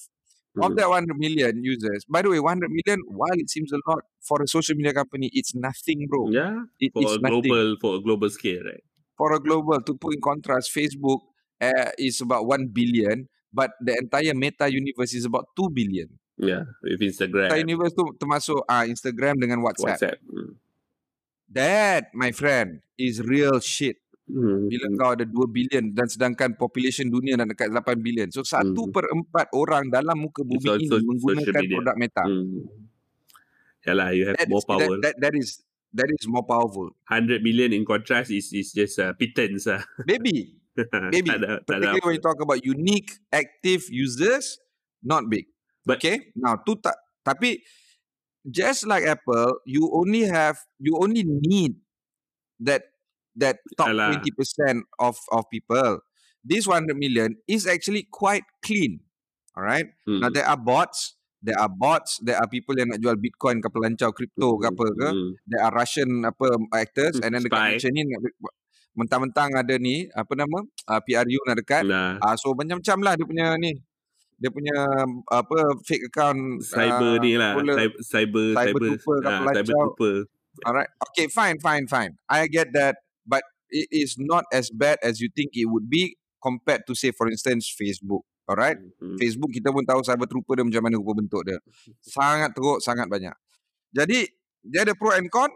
[0.61, 0.77] Of Hmm.
[0.77, 4.41] that 100 million users, by the way, 100 million, while it seems a lot for
[4.41, 6.31] a social media company, it's nothing, bro.
[6.31, 6.65] Yeah.
[6.79, 8.83] It- For it's a nothing global for a global scale, right?
[9.17, 11.19] for a global to put in contrast facebook
[11.61, 16.67] uh, is about 1 billion but the entire meta universe is about 2 billion Yeah.
[16.83, 17.47] With Instagram.
[17.47, 19.95] meta universe tu termasuk uh, instagram dengan whatsapp.
[19.95, 20.19] WhatsApp.
[20.25, 20.51] Hmm.
[21.47, 24.65] that my friend is real shit Hmm.
[24.65, 28.89] bila kau ada 2 billion dan sedangkan population dunia nak dekat 8 billion so satu
[28.89, 28.91] Hmm.
[28.91, 31.75] per empat orang dalam muka bumi on ini so- menggunakan media.
[31.77, 32.65] produk meta Hmm.
[33.85, 34.97] Yalah, you have that, more is, that, power.
[34.99, 35.61] that, that is
[35.93, 39.69] that is more powerful 100 million in contrast is is just uh, pittance.
[39.69, 39.85] Uh.
[40.73, 44.57] tak ada, tak ada particularly when you talk about unique active users
[44.99, 45.45] not big
[45.85, 47.61] But- okay now tu tak tapi
[48.43, 51.77] just like apple you only have you only need
[52.57, 52.89] that
[53.33, 54.15] that top Alah.
[54.17, 56.01] 20% of of people
[56.41, 59.01] this 100 million is actually quite clean
[59.53, 60.21] all right Hmm.
[60.21, 63.67] now there are bots there are bots there are people yang nak jual bitcoin ke
[63.67, 65.31] pelancau crypto ke apa ke Hmm.
[65.45, 67.65] there are Russian apa actors and then dekat Spy.
[67.71, 68.01] Malaysia ni
[68.95, 73.25] mentang-mentang ada ni apa nama uh, PRU nak dekat Nah, uh, so macam-macam lah dia
[73.25, 73.75] punya ni
[74.45, 74.77] dia punya
[75.33, 77.57] apa fake account cyber ah, ni lah.
[77.57, 80.15] Cyber, cyber, Cyber trooper ah, cyber trooper.
[80.69, 83.41] alright okay fine fine fine I get that but
[83.73, 87.25] it is not as bad as you think it would be compared to say for
[87.25, 89.17] instance Facebook alright Hmm.
[89.17, 91.57] Facebook kita pun tahu cyber trooper dia macam mana rupa bentuk dia.
[92.05, 93.33] Sangat teruk, sangat banyak.
[93.89, 94.29] Jadi,
[94.61, 95.49] dia ada pro and con.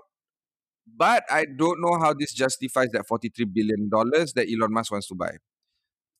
[0.89, 5.05] But I don't know how this justifies that 43 billion dollars that Elon Musk wants
[5.13, 5.37] to buy.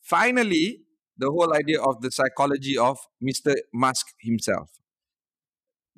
[0.06, 0.86] Finally,
[1.20, 3.52] the whole idea of the psychology of Mr.
[3.76, 4.72] Musk himself.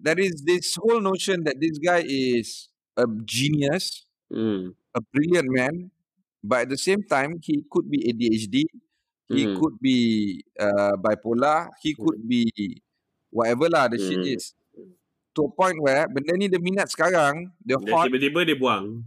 [0.02, 4.74] There is this whole notion that this guy is a genius, Hmm.
[4.98, 5.92] a brilliant man,
[6.42, 8.66] but at the same time, he could be ADHD,
[9.30, 9.56] he Hmm.
[9.62, 12.50] could be uh, bipolar, he could be
[13.30, 14.34] whatever lah the shit Hmm.
[14.34, 14.58] is.
[15.38, 19.06] To a point where benda ni dia minat sekarang, dia hot tiba-tiba dia buang.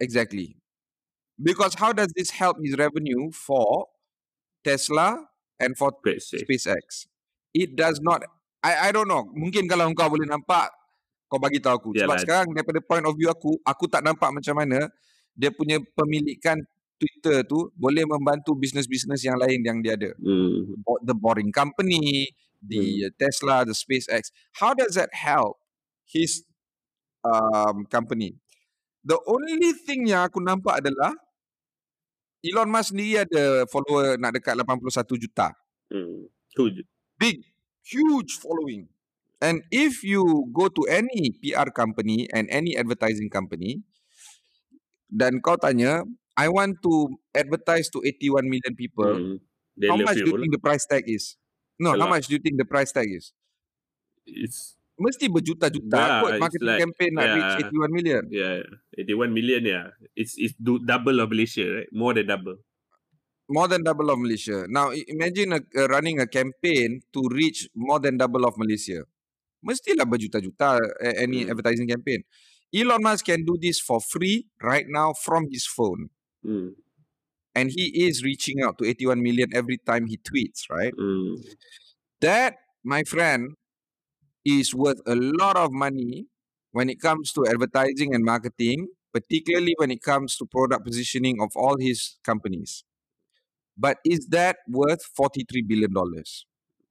[0.00, 0.56] exactly.
[1.36, 3.90] Because how does this help his revenue for
[4.66, 5.22] Tesla
[5.62, 6.42] and for safe.
[6.42, 7.06] SpaceX?
[7.54, 8.26] It does not.
[8.66, 9.30] I I don't know.
[9.30, 10.74] Mungkin kalau kau boleh nampak,
[11.30, 11.90] kau bagi tahu aku.
[11.94, 12.18] Sebab Yalah.
[12.18, 14.90] sekarang daripada point of view aku, aku tak nampak macam mana
[15.38, 16.58] dia punya pemilikan
[16.96, 20.10] Twitter tu boleh membantu bisnes-bisnes yang lain yang dia ada.
[20.80, 22.32] Bo- The Boring Company,
[22.64, 24.32] the uh, Tesla, the SpaceX.
[24.56, 25.60] How does that help
[26.08, 26.40] his
[27.20, 28.40] um, company?
[29.04, 31.12] The only thing yang aku nampak adalah
[32.44, 35.52] Elon Musk sendiri ada follower nak dekat 81 juta.
[35.88, 36.28] Hmm.
[36.52, 36.82] Tu je.
[37.16, 37.42] Big,
[37.86, 38.88] huge following.
[39.40, 43.84] And if you go to any PR company and any advertising company,
[45.12, 46.04] dan kau tanya,
[46.36, 49.36] I want to advertise to 81 million people, Hmm.
[49.76, 50.40] They how much do you lah.
[50.40, 51.36] think the price tag is?
[51.76, 53.36] No, A how much do you think the price tag is?
[54.24, 57.68] It's Mesti berjuta-juta Yeah, kot marketing like- campaign nak reach yeah.
[57.68, 58.22] 81 million.
[58.32, 58.54] yeah,
[58.96, 59.86] 81 million yeah.
[60.16, 61.90] It's it's do, double of Malaysia, right?
[61.92, 62.56] More than double.
[63.46, 64.64] More than double of Malaysia.
[64.66, 69.04] Now imagine a, uh, running a campaign to reach more than double of Malaysia.
[69.60, 71.52] Mestilah berjuta-juta uh, any Hmm.
[71.52, 72.24] advertising campaign.
[72.72, 76.08] Elon Musk can do this for free right now from his phone.
[76.42, 76.72] Hmm.
[77.54, 80.92] And he is reaching out to 81 million every time he tweets, right?
[80.96, 81.36] Hmm.
[82.20, 83.54] That, my friend,
[84.46, 86.26] is worth a lot of money
[86.70, 91.50] when it comes to advertising and marketing, particularly when it comes to product positioning of
[91.56, 92.84] all his companies.
[93.76, 95.92] But is that worth $43 billion?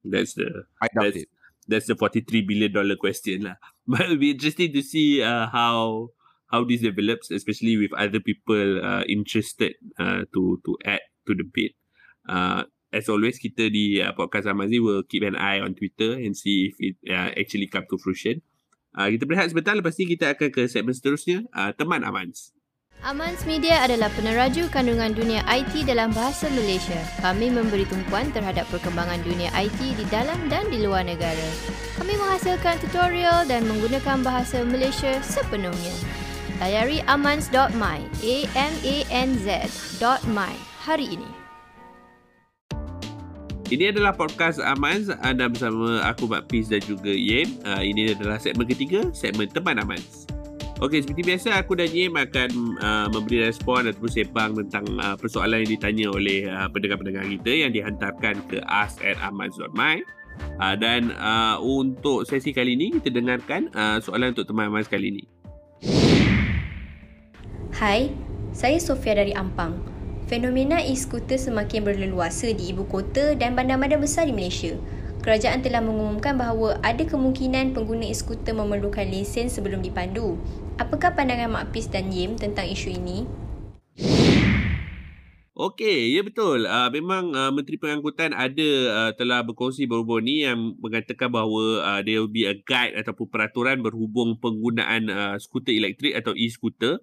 [0.04, 1.28] That's the I doubt That's- it.
[1.68, 3.56] that's the 43 billion dollar question lah.
[3.90, 6.10] But it'll be interesting to see uh, how
[6.54, 11.42] how this develops, especially with other people uh, interested uh, to to add to the
[11.42, 11.74] bid.
[12.30, 16.32] Uh, as always, kita di uh, podcast Amazi will keep an eye on Twitter and
[16.32, 18.40] see if it uh, actually come to fruition.
[18.96, 22.56] Uh, kita berehat sebentar, lepas ni kita akan ke segmen seterusnya, uh, Teman Amans.
[23.04, 26.96] Amans Media adalah peneraju kandungan dunia IT dalam bahasa Malaysia.
[27.20, 31.44] Kami memberi tumpuan terhadap perkembangan dunia IT di dalam dan di luar negara.
[32.00, 35.92] Kami menghasilkan tutorial dan menggunakan bahasa Malaysia sepenuhnya.
[36.56, 40.54] Layari amans.my, a m a n z.my
[40.88, 41.45] hari ini.
[43.66, 47.58] Ini adalah podcast Amans anda bersama aku Mak Pis dan juga Yem.
[47.66, 50.30] Uh, ini adalah segmen ketiga, segmen Teman Amans.
[50.78, 55.66] Okey, seperti biasa aku dan Yem akan uh, memberi respon ataupun sembang tentang uh, persoalan
[55.66, 59.96] yang ditanya oleh uh, pendengar-pendengar kita yang dihantarkan ke ask@amans.my.
[60.62, 65.10] Uh, dan uh, untuk sesi kali ini kita dengarkan uh, soalan untuk teman Amans kali
[65.10, 65.24] ini.
[67.74, 68.14] Hai,
[68.54, 69.95] saya Sofia dari Ampang.
[70.26, 74.74] Fenomena e-skuter semakin berleluasa di ibu kota dan bandar-bandar besar di Malaysia.
[75.22, 80.34] Kerajaan telah mengumumkan bahawa ada kemungkinan pengguna e-skuter memerlukan lesen sebelum dipandu.
[80.82, 83.22] Apakah pandangan Mak Pis dan Yim tentang isu ini?
[85.54, 86.66] Okey, ya betul.
[86.66, 92.00] Uh, memang uh, Menteri Pengangkutan ada uh, telah berkongsi baru-baru ni yang mengatakan bahawa uh,
[92.02, 96.98] there will be a guide ataupun peraturan berhubung penggunaan uh, skuter elektrik atau e-skuter.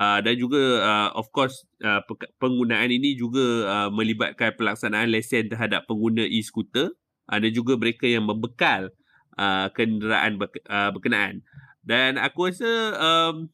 [0.00, 5.52] Uh, dan juga uh, of course uh, pe- penggunaan ini juga uh, melibatkan pelaksanaan lesen
[5.52, 6.96] terhadap pengguna e-skuter
[7.28, 8.88] uh, dan juga mereka yang membekal
[9.36, 11.44] uh, kenderaan ber- uh, berkenaan.
[11.84, 13.52] Dan aku rasa um,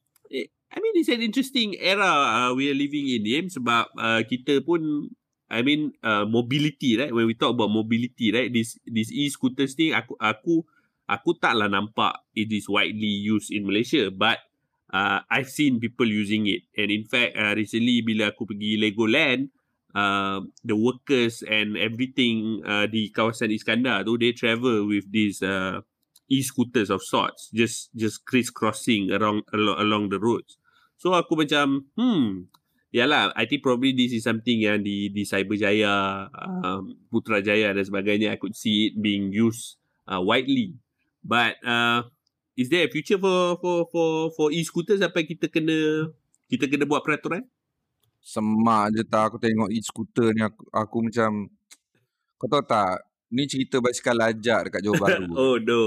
[0.71, 4.63] I mean it's an interesting era uh, we are living in Yem sebab uh, kita
[4.63, 5.11] pun
[5.51, 7.11] I mean uh, mobility right?
[7.11, 8.55] When we talk about mobility right?
[8.55, 10.63] This this e-scooters ni aku aku
[11.11, 14.11] aku taklah nampak it is widely used in Malaysia.
[14.15, 14.43] But
[14.92, 16.62] uh, I've seen people using it.
[16.77, 19.51] And in fact uh, recently bila aku pergi Legoland
[19.96, 25.81] uh, the workers and everything uh, di kawasan Iskandar tu they travel with these uh,
[26.29, 30.59] e-scooters of sorts just just crisscrossing along, along the roads.
[30.99, 32.51] So aku macam hmm
[32.94, 38.33] yalah I think probably this is something yang di di Cyberjaya um, Putrajaya dan sebagainya
[38.33, 39.77] I could see it being used
[40.09, 40.77] uh, widely.
[41.27, 42.09] But uh,
[42.57, 46.09] is there a future for for for for e-scooters sampai kita kena
[46.49, 47.45] kita kena buat peraturan
[48.27, 51.47] Semak je tak aku tengok e-scooter ni aku, aku macam
[52.35, 55.31] kau tahu tak ni cerita basikal lajak dekat Johor Bahru.
[55.42, 55.83] oh no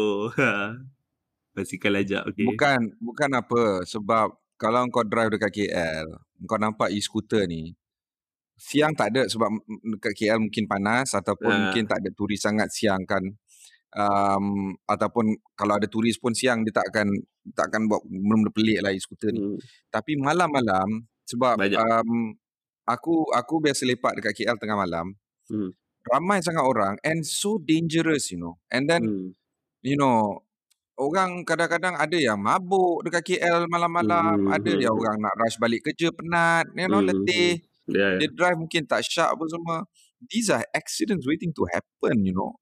[1.55, 6.07] basikal ajak okay Bukan bukan apa sebab kalau kau drive dekat KL,
[6.43, 7.75] kau nampak e-scooter ni
[8.59, 9.47] siang tak ada sebab
[9.95, 11.59] dekat KL mungkin panas ataupun Ah.
[11.67, 13.23] mungkin tak ada turis sangat siang kan.
[13.89, 17.09] Um, ataupun kalau ada turis pun siang dia tak akan
[17.57, 19.41] tak akan buat benda pelik lah e-scooter ni.
[19.41, 19.57] hmm.
[19.89, 21.79] Tapi malam-malam sebab Banyak.
[21.81, 22.37] um,
[22.85, 25.17] aku aku biasa lepak dekat KL tengah malam.
[25.49, 25.73] Hmm.
[26.05, 28.61] Ramai sangat orang and so dangerous you know.
[28.69, 29.33] And then Hmm.
[29.81, 30.45] you know
[30.99, 35.01] orang kadang-kadang ada yang mabuk dekat KL malam-malam, Hmm, ada hmm, yang hmm.
[35.01, 39.01] orang nak rush balik kerja penat, you know Hmm, letih, yeah, dia drive mungkin tak
[39.07, 39.77] sharp apa semua.
[40.27, 42.59] These are accidents waiting to happen, you know.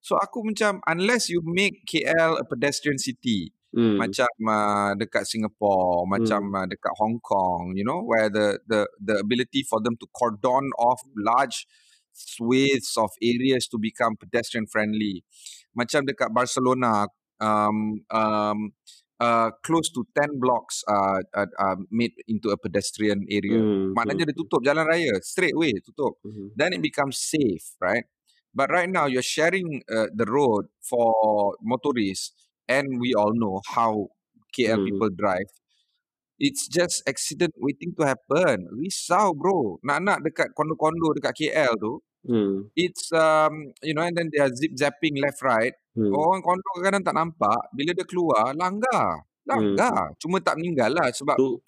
[0.00, 3.98] So aku macam unless you make KL a pedestrian city, hmm.
[3.98, 9.18] macam uh, dekat Singapore, macam uh, dekat Hong Kong, you know, where the the the
[9.18, 11.66] ability for them to cordon off large
[12.14, 15.22] swathes of areas to become pedestrian friendly.
[15.74, 17.06] Macam dekat Barcelona,
[17.38, 18.74] um, um,
[19.20, 23.58] uh, close to 10 blocks uh, uh, uh, made into a pedestrian area.
[23.58, 24.34] Hmm, Maknanya betul.
[24.34, 26.18] dia tutup jalan raya straight away tutup.
[26.26, 26.54] Mhm.
[26.54, 28.06] Then it becomes safe, right?
[28.54, 32.32] But right now you're sharing uh, the road for motorists,
[32.66, 34.08] and we all know how
[34.50, 34.86] KL Hmm.
[34.88, 35.48] people drive.
[36.38, 38.70] It's just accident waiting to happen.
[38.72, 39.82] Risau bro.
[39.82, 42.66] Nak-nak dekat kondo-kondo dekat KL tu, Hmm.
[42.74, 45.74] it's um you know and then they are zip zapping left right.
[45.94, 46.10] Hmm.
[46.10, 49.26] Orang kondo kadang tak nampak, bila dia keluar langgar.
[49.46, 50.14] Langgar.
[50.20, 51.58] Cuma tak meninggal lah sebab Tu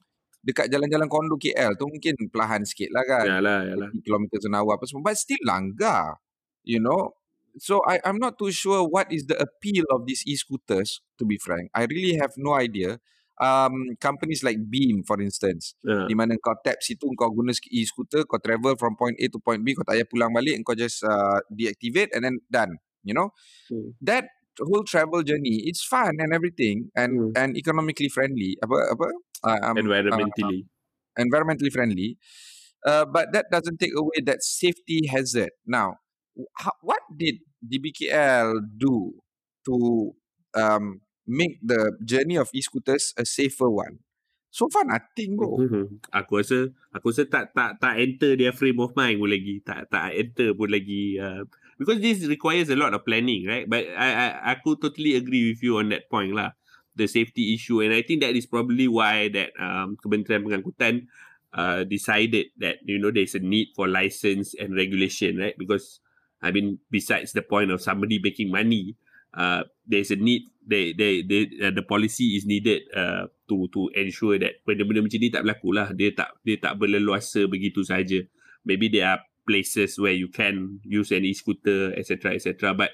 [0.40, 3.24] dekat jalan-jalan kondo KL tu mungkin perlahan sikit lah kan.
[3.28, 3.88] yalah yalah.
[3.92, 6.16] 30 km an hour apa semua but still langgar
[6.64, 7.14] you know
[7.58, 11.38] so I, I'm not too sure what is the appeal of these e-scooters to be
[11.38, 13.00] frank I really have no idea
[13.40, 16.06] um, companies like Beam for instance Ha.
[16.06, 19.62] di mana kau tap situ kau guna e-scooter kau travel from point A to point
[19.64, 23.30] B kau tak payah pulang balik kau just uh, deactivate and then done you know
[23.70, 23.94] Hmm.
[24.02, 24.26] that
[24.60, 27.32] whole travel journey it's fun and everything and Hmm.
[27.38, 29.06] and economically friendly apa apa
[29.46, 29.78] uh, um,
[30.10, 30.66] uh, Environmentally.
[31.18, 32.18] environmentally friendly,
[32.86, 35.50] uh, but that doesn't take away that safety hazard.
[35.66, 35.96] Now,
[36.80, 39.14] what did DBKL do
[39.66, 39.74] to
[40.54, 44.00] um, make the journey of e-scooters a safer one?
[44.50, 45.62] So far, nothing, bro.
[46.18, 49.62] Aku rasa aku rasa tak tak tak enter their frame of mind pun lagi.
[49.62, 51.46] Tak tak enter pun lagi uh,
[51.78, 53.70] because this requires a lot of planning, right?
[53.70, 56.58] But I, I aku totally agree with you on that point lah.
[56.98, 61.06] The safety issue and I think that is probably why that um, Kementerian Pengangkutan
[61.54, 65.54] uh, decided that you know there's a need for license and regulation, right?
[65.54, 66.02] Because
[66.40, 68.96] I mean besides the point of somebody making money,
[69.36, 73.90] uh, there's a need they they they uh, the policy is needed uh, to to
[73.94, 75.88] ensure that benda-benda macam ni tak berlaku lah.
[75.92, 78.20] Dia tak dia tak berleluasa begitu saja.
[78.64, 82.92] Maybe there are places where you can use an e-scooter etc etc but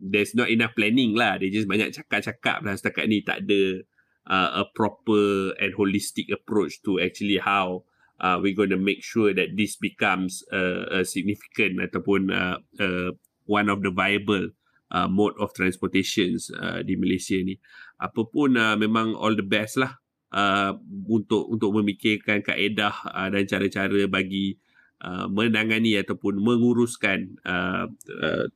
[0.00, 1.36] there's not enough planning lah.
[1.36, 2.74] They just banyak cakap-cakap lah.
[2.74, 3.84] Setakat ni tak ada
[4.26, 7.84] uh, a proper and holistic approach to actually how
[8.20, 13.10] uh, we're going to make sure that this becomes a, a significant ataupun uh, uh,
[13.48, 14.52] one of the viable
[14.92, 17.56] uh, mode of transportations uh, di Malaysia ni.
[17.98, 19.98] Apapun uh, memang all the best lah
[20.36, 20.76] uh,
[21.08, 24.60] untuk untuk memikirkan kaedah uh, dan cara-cara bagi
[25.02, 27.88] uh, menangani ataupun menguruskan uh,
[28.20, 28.46] uh,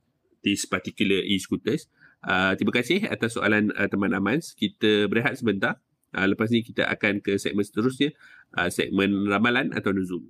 [0.45, 1.89] this particular e-scooters.
[2.25, 4.57] Uh, terima kasih atas soalan uh, teman Amans.
[4.57, 5.77] Kita berehat sebentar.
[6.15, 8.15] Uh, lepas ni kita akan ke segmen seterusnya,
[8.55, 10.23] uh, segmen ramalan atau nuzum.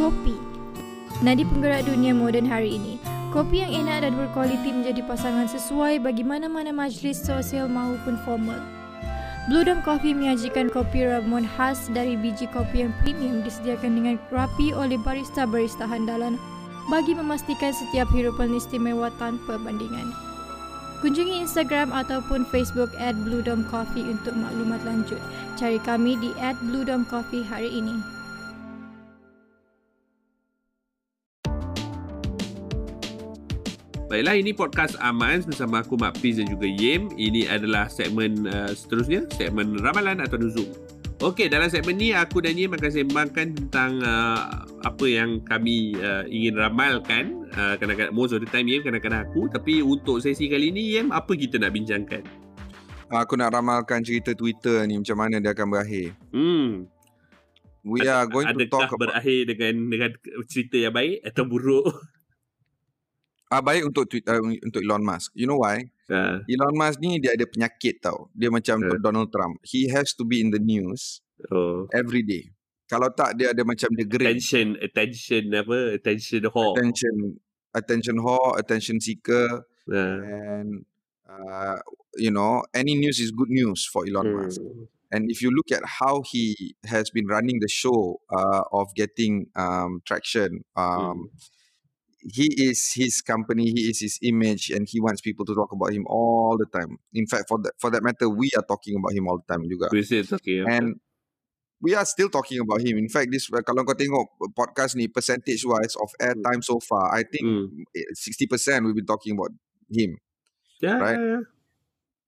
[0.00, 0.32] Kopi.
[1.20, 2.96] Nadi penggerak dunia moden hari ini.
[3.36, 8.60] Kopi yang enak dan berkualiti menjadi pasangan sesuai bagi mana-mana majlis sosial maupun formal.
[9.46, 14.74] Blue Dome Coffee menyajikan kopi ramuan khas dari biji kopi yang premium disediakan dengan rapi
[14.74, 16.34] oleh barista-barista handalan
[16.90, 20.25] bagi memastikan setiap hirupan istimewa tanpa bandingan.
[21.04, 25.20] Kunjungi Instagram ataupun Facebook at Blue Dome Coffee untuk maklumat lanjut.
[25.60, 28.00] Cari kami di at Blue Dome Coffee hari ini.
[34.06, 37.12] Baiklah, ini podcast Amans bersama aku Mak Fiz dan juga Yim.
[37.12, 40.70] Ini adalah segmen uh, seterusnya, segmen ramalan atau nuzum.
[41.16, 46.28] Okey, dalam segmen ni aku dan Yim akan sembangkan tentang uh, apa yang kami uh,
[46.28, 47.48] ingin ramalkan.
[47.56, 49.48] Uh, kadang-kadang most of the time Yim, kadang-kadang aku.
[49.48, 52.20] Tapi untuk sesi kali ni Yim, apa kita nak bincangkan?
[53.08, 56.12] Aku nak ramalkan cerita Twitter ni macam mana dia akan berakhir.
[56.36, 56.84] Hmm,
[57.86, 60.10] We are going to adakah talk about berakhir dengan dengan
[60.50, 61.86] cerita yang baik atau buruk?
[63.50, 65.32] ah baik untuk Twitter untuk Elon Musk.
[65.34, 65.86] You know why?
[66.06, 68.30] Uh, Elon Musk ni dia ada penyakit tau.
[68.34, 68.98] Dia macam Eh.
[69.02, 69.58] Donald Trump.
[69.66, 71.86] He has to be in the news oh.
[71.94, 72.50] every day.
[72.86, 74.38] Kalau tak dia ada macam dia gerik.
[74.38, 75.78] Attention, attention apa?
[75.98, 76.74] Attention whore.
[76.78, 77.14] Attention
[77.74, 80.84] attention whore, attention seeker Uh, and
[81.30, 81.78] uh,
[82.16, 84.60] you know any news is good news for Elon Musk.
[84.60, 84.90] hmm.
[85.12, 89.46] And if you look at how he has been running the show uh, of getting
[89.54, 91.30] um, traction, um,
[92.32, 95.92] he is his company, he is his image, and he wants people to talk about
[95.92, 96.98] him all the time.
[97.14, 99.62] In fact, for that for that matter, we are talking about him all the time
[99.64, 99.88] juga.
[99.92, 100.86] We're still talking about And
[101.80, 102.98] we are still talking about him.
[102.98, 107.22] In fact, this kalau kau tengok podcast ni percentage wise of airtime so far, I
[107.22, 107.84] think Hmm.
[108.16, 109.52] sixty percent we've been talking about
[109.92, 110.16] him.
[110.80, 111.16] Yeah, Right.
[111.20, 111.44] yeah, yeah.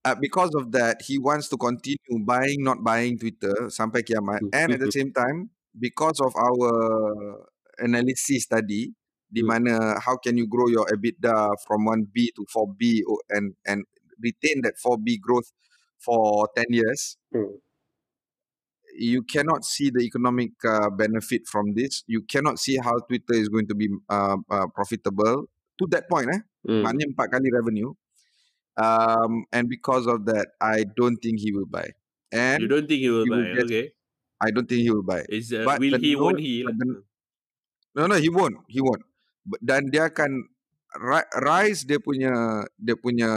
[0.08, 4.40] Uh, because of that, he wants to continue buying, not buying Twitter sampai kiamat.
[4.40, 4.54] Hmm.
[4.54, 6.70] And at the same time, because of our
[7.82, 8.94] analysis tadi,
[9.30, 9.48] di Hmm.
[9.48, 13.84] mana how can you grow your EBITDA from 1B to 4B and and
[14.18, 15.52] retain that 4B growth
[16.00, 17.58] for 10 years, Hmm.
[18.98, 22.02] you cannot see the economic uh, benefit from this.
[22.06, 25.46] You cannot see how Twitter is going to be uh, uh, profitable
[25.78, 26.30] to that point.
[26.34, 26.40] Eh?
[26.66, 26.82] Hmm.
[26.82, 27.94] Maknanya empat kali revenue.
[28.78, 31.90] Um, and because of that, I don't think he will buy.
[32.30, 33.54] And You don't think he will he will buy?
[33.54, 33.86] get- okay.
[34.38, 35.26] I don't think he will buy.
[35.30, 36.14] Is uh, But will he?
[36.14, 36.62] Won't he?
[36.62, 37.02] the-
[37.98, 38.62] No, no, he won't.
[38.70, 39.02] He won't.
[39.60, 40.44] Dan dia akan
[40.98, 42.32] ri- rise dia punya
[42.76, 43.30] dia punya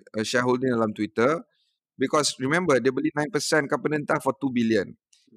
[0.00, 1.40] uh, shareholding dalam Twitter
[1.96, 3.32] because remember dia beli 9%
[3.68, 4.88] company entah for 2 billion.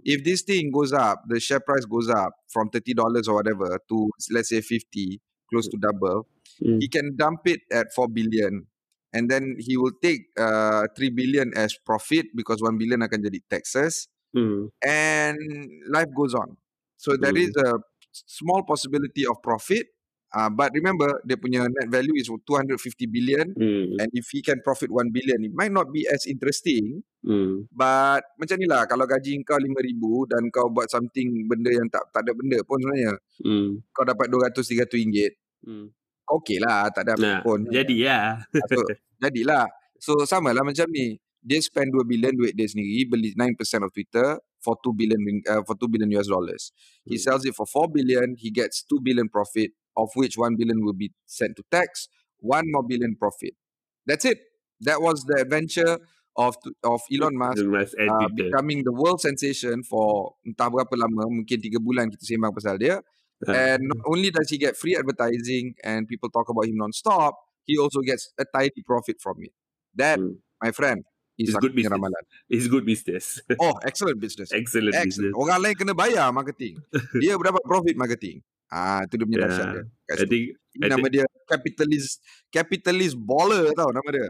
[0.04, 2.98] If this thing goes up, the share price goes up from $30
[3.30, 3.98] or whatever to
[4.34, 6.28] let's say 50, close to double,
[6.62, 6.78] Mm.
[6.78, 8.70] he can dump it at 4 billion
[9.10, 13.42] and then he will take uh, 3 billion as profit because 1 billion akan jadi
[13.50, 14.70] taxes Hmm.
[14.82, 15.38] and
[15.90, 16.58] life goes on.
[16.98, 17.78] So there is a
[18.14, 19.90] small possibility of profit.
[20.34, 22.74] Uh, but remember, dia punya net value is 250
[23.06, 23.54] billion.
[23.54, 24.02] Hmm.
[24.02, 27.06] And if he can profit 1 billion, it might not be as interesting.
[27.22, 27.70] Hmm.
[27.70, 29.70] But macam ni lah, kalau gaji kau 5,000
[30.34, 33.14] dan kau buat something benda yang tak tak ada benda pun sebenarnya.
[33.46, 33.70] Hmm.
[33.94, 35.38] Kau dapat 200-300 ringgit.
[35.62, 35.94] Hmm.
[36.26, 37.70] Kau okey lah, tak ada apa Nah, pun.
[37.70, 38.20] jadi ya.
[38.74, 38.82] So,
[39.22, 39.70] jadilah.
[40.02, 41.22] So sama lah macam ni.
[41.44, 45.20] Dia spend 2 billion duit dia sendiri, beli 9% of Twitter for 2 billion
[45.52, 46.72] uh, for 2 billion US dollars.
[47.04, 47.36] He Hmm.
[47.36, 50.98] sells it for 4 billion, he gets 2 billion profit, of which 1 billion will
[50.98, 52.08] be sent to tax,
[52.40, 53.54] 1 more billion profit.
[54.06, 54.40] That's it.
[54.82, 56.00] That was the adventure
[56.36, 61.78] of of Elon Musk uh, becoming the world sensation for entah berapa lama, mungkin 3
[61.78, 63.00] bulan kita sembang pasal dia.
[63.46, 63.54] Ah.
[63.76, 67.36] And not only does he get free advertising and people talk about him non-stop,
[67.68, 69.54] he also gets a tidy profit from it.
[69.94, 70.42] That, Hmm.
[70.60, 71.04] my friend,
[71.38, 71.92] is It's good business.
[71.94, 72.24] ramalan.
[72.50, 73.42] It's good business.
[73.60, 74.50] Oh, excellent business.
[74.56, 75.06] Excellent, Excellent.
[75.10, 75.34] business.
[75.38, 76.78] Orang lain kena bayar marketing.
[77.22, 78.42] Dia dapat profit marketing.
[78.72, 79.48] Ah, itu dia punya Yeah.
[79.48, 79.84] dahsyat dia.
[80.08, 80.30] Kat I situ.
[80.30, 80.44] think
[80.74, 82.12] Ini I nama dia capitalist
[82.50, 84.30] capitalist baller tau nama dia.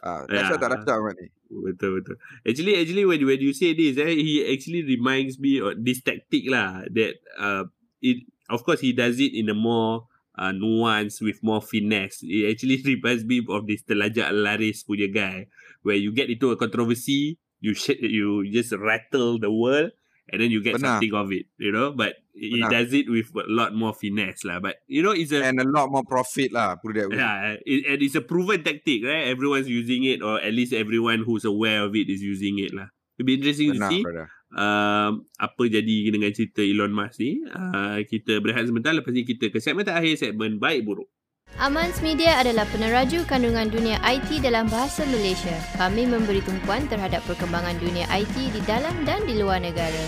[0.00, 0.80] Ah, dahsyat tak Yeah.
[0.80, 1.28] dahsyat Ahmad ni.
[1.50, 2.16] Betul betul.
[2.46, 6.46] Actually actually when when you say this, eh, he actually reminds me of this tactic
[6.46, 7.66] lah that uh
[8.00, 10.06] it of course he does it in a more
[10.38, 12.22] uh, nuance with more finesse.
[12.24, 15.50] It actually reminds me of this telajak laris punya guy
[15.82, 19.92] where you get into a controversy, you sh- you just rattle the world
[20.30, 21.02] and then you get Benar.
[21.02, 21.92] something of it, you know.
[21.92, 22.70] But he Benar.
[22.70, 24.62] does it with a lot more finesse lah.
[24.62, 27.18] But you know, it's a And a lot more profit lah, put it that way.
[27.18, 29.28] Yeah, it, and it's a proven tactic, right?
[29.28, 32.88] Everyone's using it, or at least everyone who's aware of it is using it lah.
[33.18, 34.26] It'll be interesting Benar, to see brother.
[34.56, 37.44] um, apa jadi dengan cerita Elon Musk ni.
[37.52, 41.10] Uh, kita berehat sebentar, lepas ni kita ke segmen terakhir, segmen baik buruk.
[41.58, 45.56] Amans Media adalah peneraju kandungan dunia IT dalam bahasa Malaysia.
[45.74, 50.04] Kami memberi tumpuan terhadap perkembangan dunia IT di dalam dan di luar negara.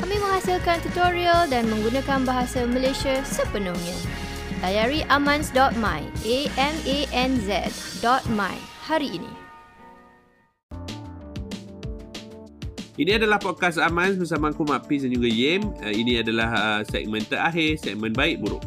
[0.00, 3.96] Kami menghasilkan tutorial dan menggunakan bahasa Malaysia sepenuhnya.
[4.64, 7.68] Layari amans.my, a m a n z
[8.00, 8.56] dot my
[8.88, 9.28] hari ini.
[12.96, 15.68] Ini adalah podcast Aman bersama aku Mak Piz dan juga Yem.
[15.84, 18.64] Uh, ini adalah uh, segmen terakhir, segmen baik buruk.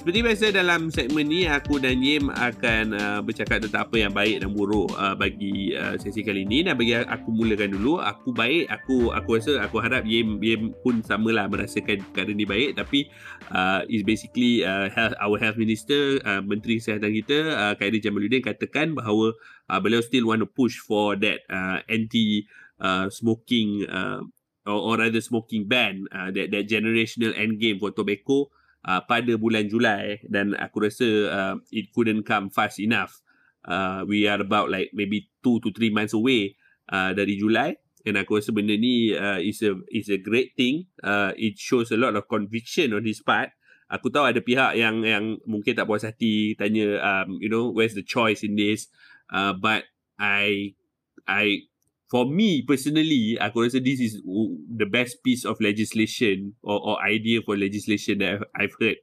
[0.00, 4.40] Seperti biasa dalam segmen ni aku dan Yem akan uh, bercakap tentang apa yang baik
[4.40, 8.00] dan buruk uh, bagi uh, sesi kali ini dan bagi aku mulakan dulu.
[8.00, 12.80] Aku baik, aku aku rasa aku harap Yem Yem pun samalah merasakan perkara ni baik
[12.80, 13.12] tapi
[13.52, 18.40] uh, is basically uh, health, our health minister uh, menteri kesihatan kita uh, Khairy Jamaluddin
[18.40, 19.36] katakan bahawa
[19.68, 22.48] uh, beliau still want to push for that uh, anti
[22.80, 24.24] uh, smoking uh,
[24.64, 28.48] or, or rather smoking ban uh, that that generational end game for tobacco
[28.86, 33.20] uh, pada bulan Julai dan aku rasa uh, it couldn't come fast enough.
[33.60, 36.56] Uh, we are about like maybe two to three months away
[36.88, 37.76] uh, dari Julai
[38.08, 40.88] and aku rasa benda ni uh, is a is a great thing.
[41.04, 43.52] Uh, it shows a lot of conviction on his part.
[43.90, 47.98] Aku tahu ada pihak yang yang mungkin tak puas hati tanya um, you know where's
[47.98, 48.86] the choice in this
[49.34, 49.82] uh, but
[50.14, 50.78] I
[51.26, 51.69] I
[52.10, 54.18] for me personally, aku rasa this is
[54.66, 58.98] the best piece of legislation or, or idea for legislation that I've, I've heard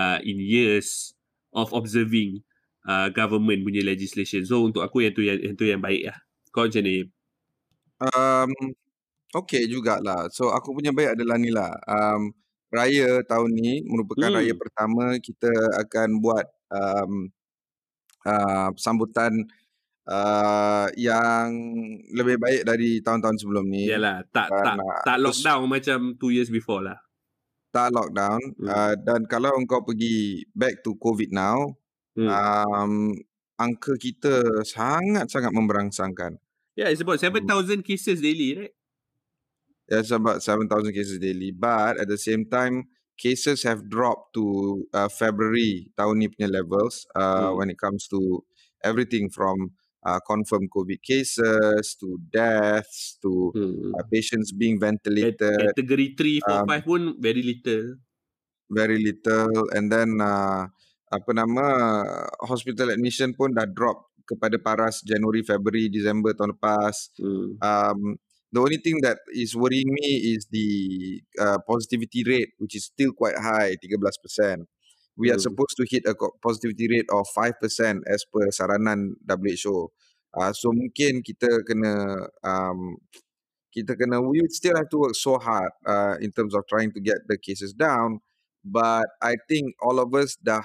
[0.00, 1.12] uh, in years
[1.52, 2.42] of observing
[2.88, 4.48] uh, government punya legislation.
[4.48, 6.18] So untuk aku yang tu yang, yang tu yang baik lah.
[6.50, 7.04] Kau macam ni?
[8.00, 8.50] Um,
[9.36, 10.32] okay jugalah.
[10.32, 11.76] So aku punya baik adalah ni lah.
[11.84, 12.32] Um,
[12.72, 14.38] raya tahun ni merupakan Hmm.
[14.40, 15.50] raya pertama kita
[15.84, 17.28] akan buat um,
[18.24, 19.44] uh, sambutan
[20.10, 21.46] uh, yang
[22.10, 23.86] lebih baik dari tahun-tahun sebelum ni.
[23.86, 26.98] Yalah, tak Dan, tak uh, tak terus- lockdown macam two years before lah.
[27.70, 28.42] Tak lockdown.
[28.58, 28.66] Hmm.
[28.66, 31.78] Uh, dan kalau engkau pergi back to COVID now,
[32.18, 32.26] Hmm.
[32.26, 32.92] um,
[33.54, 36.42] angka kita sangat-sangat memberangsangkan.
[36.74, 37.46] yeah, it's about 7,000
[37.84, 38.74] cases daily, right?
[39.86, 41.50] There's about 7,000 cases daily.
[41.52, 44.44] But at the same time, cases have dropped to
[44.90, 47.62] uh, February tahun ni punya levels uh, Hmm.
[47.62, 48.42] when it comes to
[48.80, 53.92] everything from uh, confirmed COVID cases to deaths to Hmm.
[53.96, 58.00] uh, patients being ventilated, Category 3, 4, um, 5 pun very little.
[58.70, 59.66] very little.
[59.74, 60.70] And then uh,
[61.10, 61.66] apa nama
[62.38, 67.10] hospital admission pun dah drop kepada paras Januari, Februari, Disember tahun lepas.
[67.18, 67.58] Hmm.
[67.58, 67.98] Um,
[68.54, 73.10] the only thing that is worrying me is the uh, positivity rate which is still
[73.10, 74.62] quite high, 13%.
[75.20, 77.60] We are supposed to hit a positivity rate of 5%
[78.08, 79.92] as per saranan WHO.
[80.32, 82.96] Uh, so mungkin kita kena um,
[83.68, 87.02] kita kena we still have to work so hard uh, in terms of trying to
[87.02, 88.22] get the cases down
[88.64, 90.62] but I think all of us dah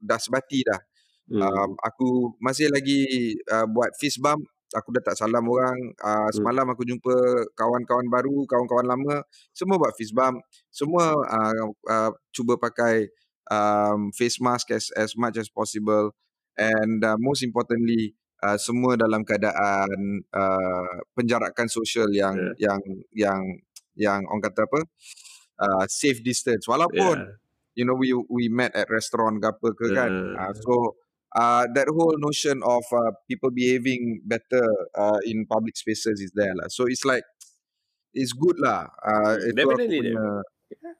[0.00, 0.80] dah sebati dah.
[1.24, 1.40] Hmm.
[1.40, 4.44] um, aku masih lagi uh, buat fist bump.
[4.74, 5.78] Aku dah tak salam orang.
[6.02, 7.14] Uh, semalam aku jumpa
[7.54, 9.16] kawan-kawan baru kawan-kawan lama
[9.54, 10.42] semua buat fist bump.
[10.68, 13.08] Semua uh, uh, cuba pakai
[13.50, 16.14] um, face mask as as much as possible.
[16.54, 18.14] And uh, most importantly
[18.44, 22.54] uh, semua dalam keadaan uh, penjarakan sosial yang yeah.
[22.70, 22.80] yang
[23.12, 23.40] yang
[23.96, 24.80] yang orang kata apa?
[25.58, 26.68] Uh, safe distance.
[26.68, 27.36] Walaupun yeah.
[27.78, 29.96] you know we we met at restaurant ke apa ke yeah.
[29.96, 30.98] kan uh, so
[31.34, 34.64] uh, that whole notion of uh, people behaving better
[34.94, 36.70] uh, in public spaces is there lah.
[36.70, 37.26] So it's like
[38.14, 38.86] it's good lah.
[39.02, 40.26] Uh, itu Definitely aku punya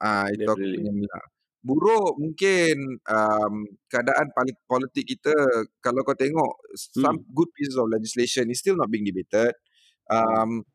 [0.00, 1.24] ah uh, itu aku punya lah
[1.64, 4.28] buruk mungkin um, keadaan
[4.68, 5.32] politik kita
[5.80, 7.32] kalau kau tengok some hmm.
[7.32, 9.56] good pieces of legislation is still not being debated.
[10.12, 10.68] Um,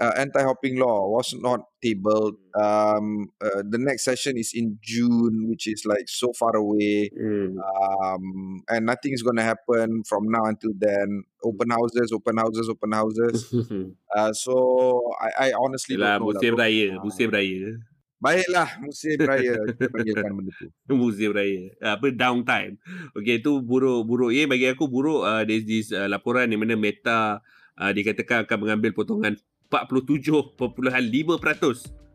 [0.00, 2.38] uh, anti-hopping law was not tabled.
[2.54, 7.10] Um, uh, the next session is in June which is like so far away.
[7.10, 7.58] Hmm.
[7.58, 11.26] um, and nothing is going to happen from now until then.
[11.42, 13.50] Open houses open houses open houses.
[14.10, 17.78] Uh, so I, I honestly Yalah, don't know musim raya musim raya
[18.20, 20.68] Baiklah musim raya kita panggilkan benda tu.
[20.92, 21.72] musim raya.
[21.80, 22.76] Apa downtime.
[23.16, 27.40] Okey itu buruk-buruk ya bagi aku buruk uh, there's this uh, laporan di mana Meta
[27.80, 29.40] uh, dikatakan akan mengambil potongan
[29.72, 30.60] 47.5%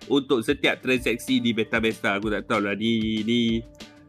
[0.05, 3.65] untuk setiap transaksi di Meta Aku tak tahu lah ni ni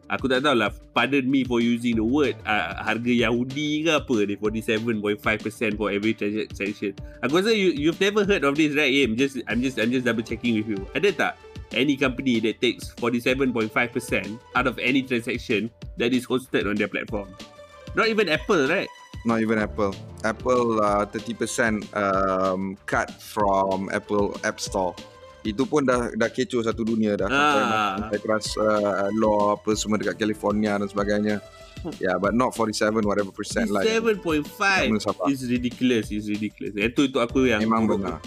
[0.06, 4.16] aku tak tahu lah pardon me for using the word uh, harga Yahudi ke apa
[4.28, 6.92] ni 47.5% for every transaction.
[7.24, 8.92] Aku rasa you you've never heard of this right?
[8.92, 10.84] I'm just I'm just I'm just double checking with you.
[10.92, 11.32] Ada tak
[11.72, 13.72] any company that takes 47.5%
[14.54, 17.28] out of any transaction that is hosted on their platform.
[17.94, 18.88] Not even Apple, right?
[19.24, 19.94] Not even Apple.
[20.22, 24.94] Apple uh, 30% um, cut from Apple App Store.
[25.46, 27.30] Itu pun dah dah kecoh satu dunia dah.
[27.30, 27.94] Ah.
[28.02, 31.38] Sampai keras uh, law apa semua dekat California dan sebagainya.
[32.02, 33.86] Yeah, but not 47 whatever percent lah.
[33.86, 34.42] 7.5
[35.30, 36.74] is ridiculous, is ridiculous.
[36.74, 38.18] Itu itu aku yang memang benar.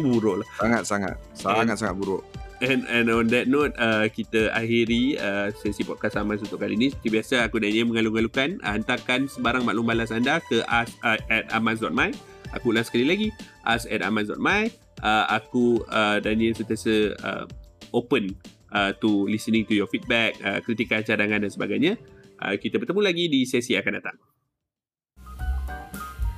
[0.00, 0.48] Buruk lah.
[0.56, 1.16] Sangat sangat.
[1.36, 2.24] Sangat sangat buruk.
[2.62, 6.94] And, and on that note, uh, kita akhiri uh, sesi podcast Aman untuk kali ini.
[6.94, 8.62] Seperti biasa, aku dan Ian mengalu-alukan.
[8.62, 12.14] Uh, hantarkan sebarang maklum balas anda ke as uh, at aman.my.
[12.54, 13.28] Aku ulang sekali lagi.
[13.66, 14.70] As at aman.my.
[15.02, 17.44] Uh, aku uh, dan Ian sentiasa uh,
[17.90, 18.38] open
[18.70, 21.98] uh, to listening to your feedback, uh, kritikan, cadangan dan sebagainya.
[22.38, 24.16] Uh, kita bertemu lagi di sesi akan datang.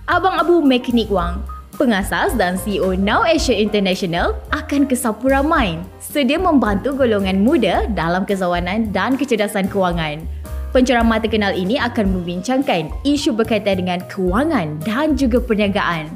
[0.09, 1.45] Abang Abu Mekanik Wang
[1.75, 8.23] Pengasas dan CEO Now Asia International akan ke Sapura Mine sedia membantu golongan muda dalam
[8.23, 10.23] kezawanan dan kecerdasan kewangan.
[10.71, 16.15] Penceramah terkenal ini akan membincangkan isu berkaitan dengan kewangan dan juga perniagaan.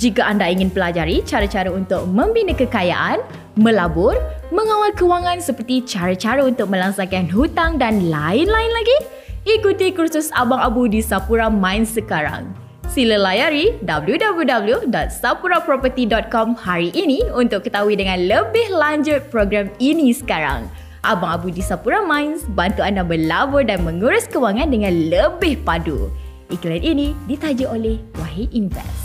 [0.00, 3.20] Jika anda ingin pelajari cara-cara untuk membina kekayaan,
[3.60, 4.16] melabur,
[4.48, 8.98] mengawal kewangan seperti cara-cara untuk melangsangkan hutang dan lain-lain lagi,
[9.44, 12.63] ikuti kursus Abang Abu di Sapura Mine sekarang.
[12.94, 20.70] Sila layari www.sapuraproperty.com hari ini untuk ketahui dengan lebih lanjut program ini sekarang.
[21.02, 26.06] Abang Abu di Sapura Mines bantu anda berlabur dan mengurus kewangan dengan lebih padu.
[26.54, 29.03] Iklan ini ditaja oleh Wahid Invest.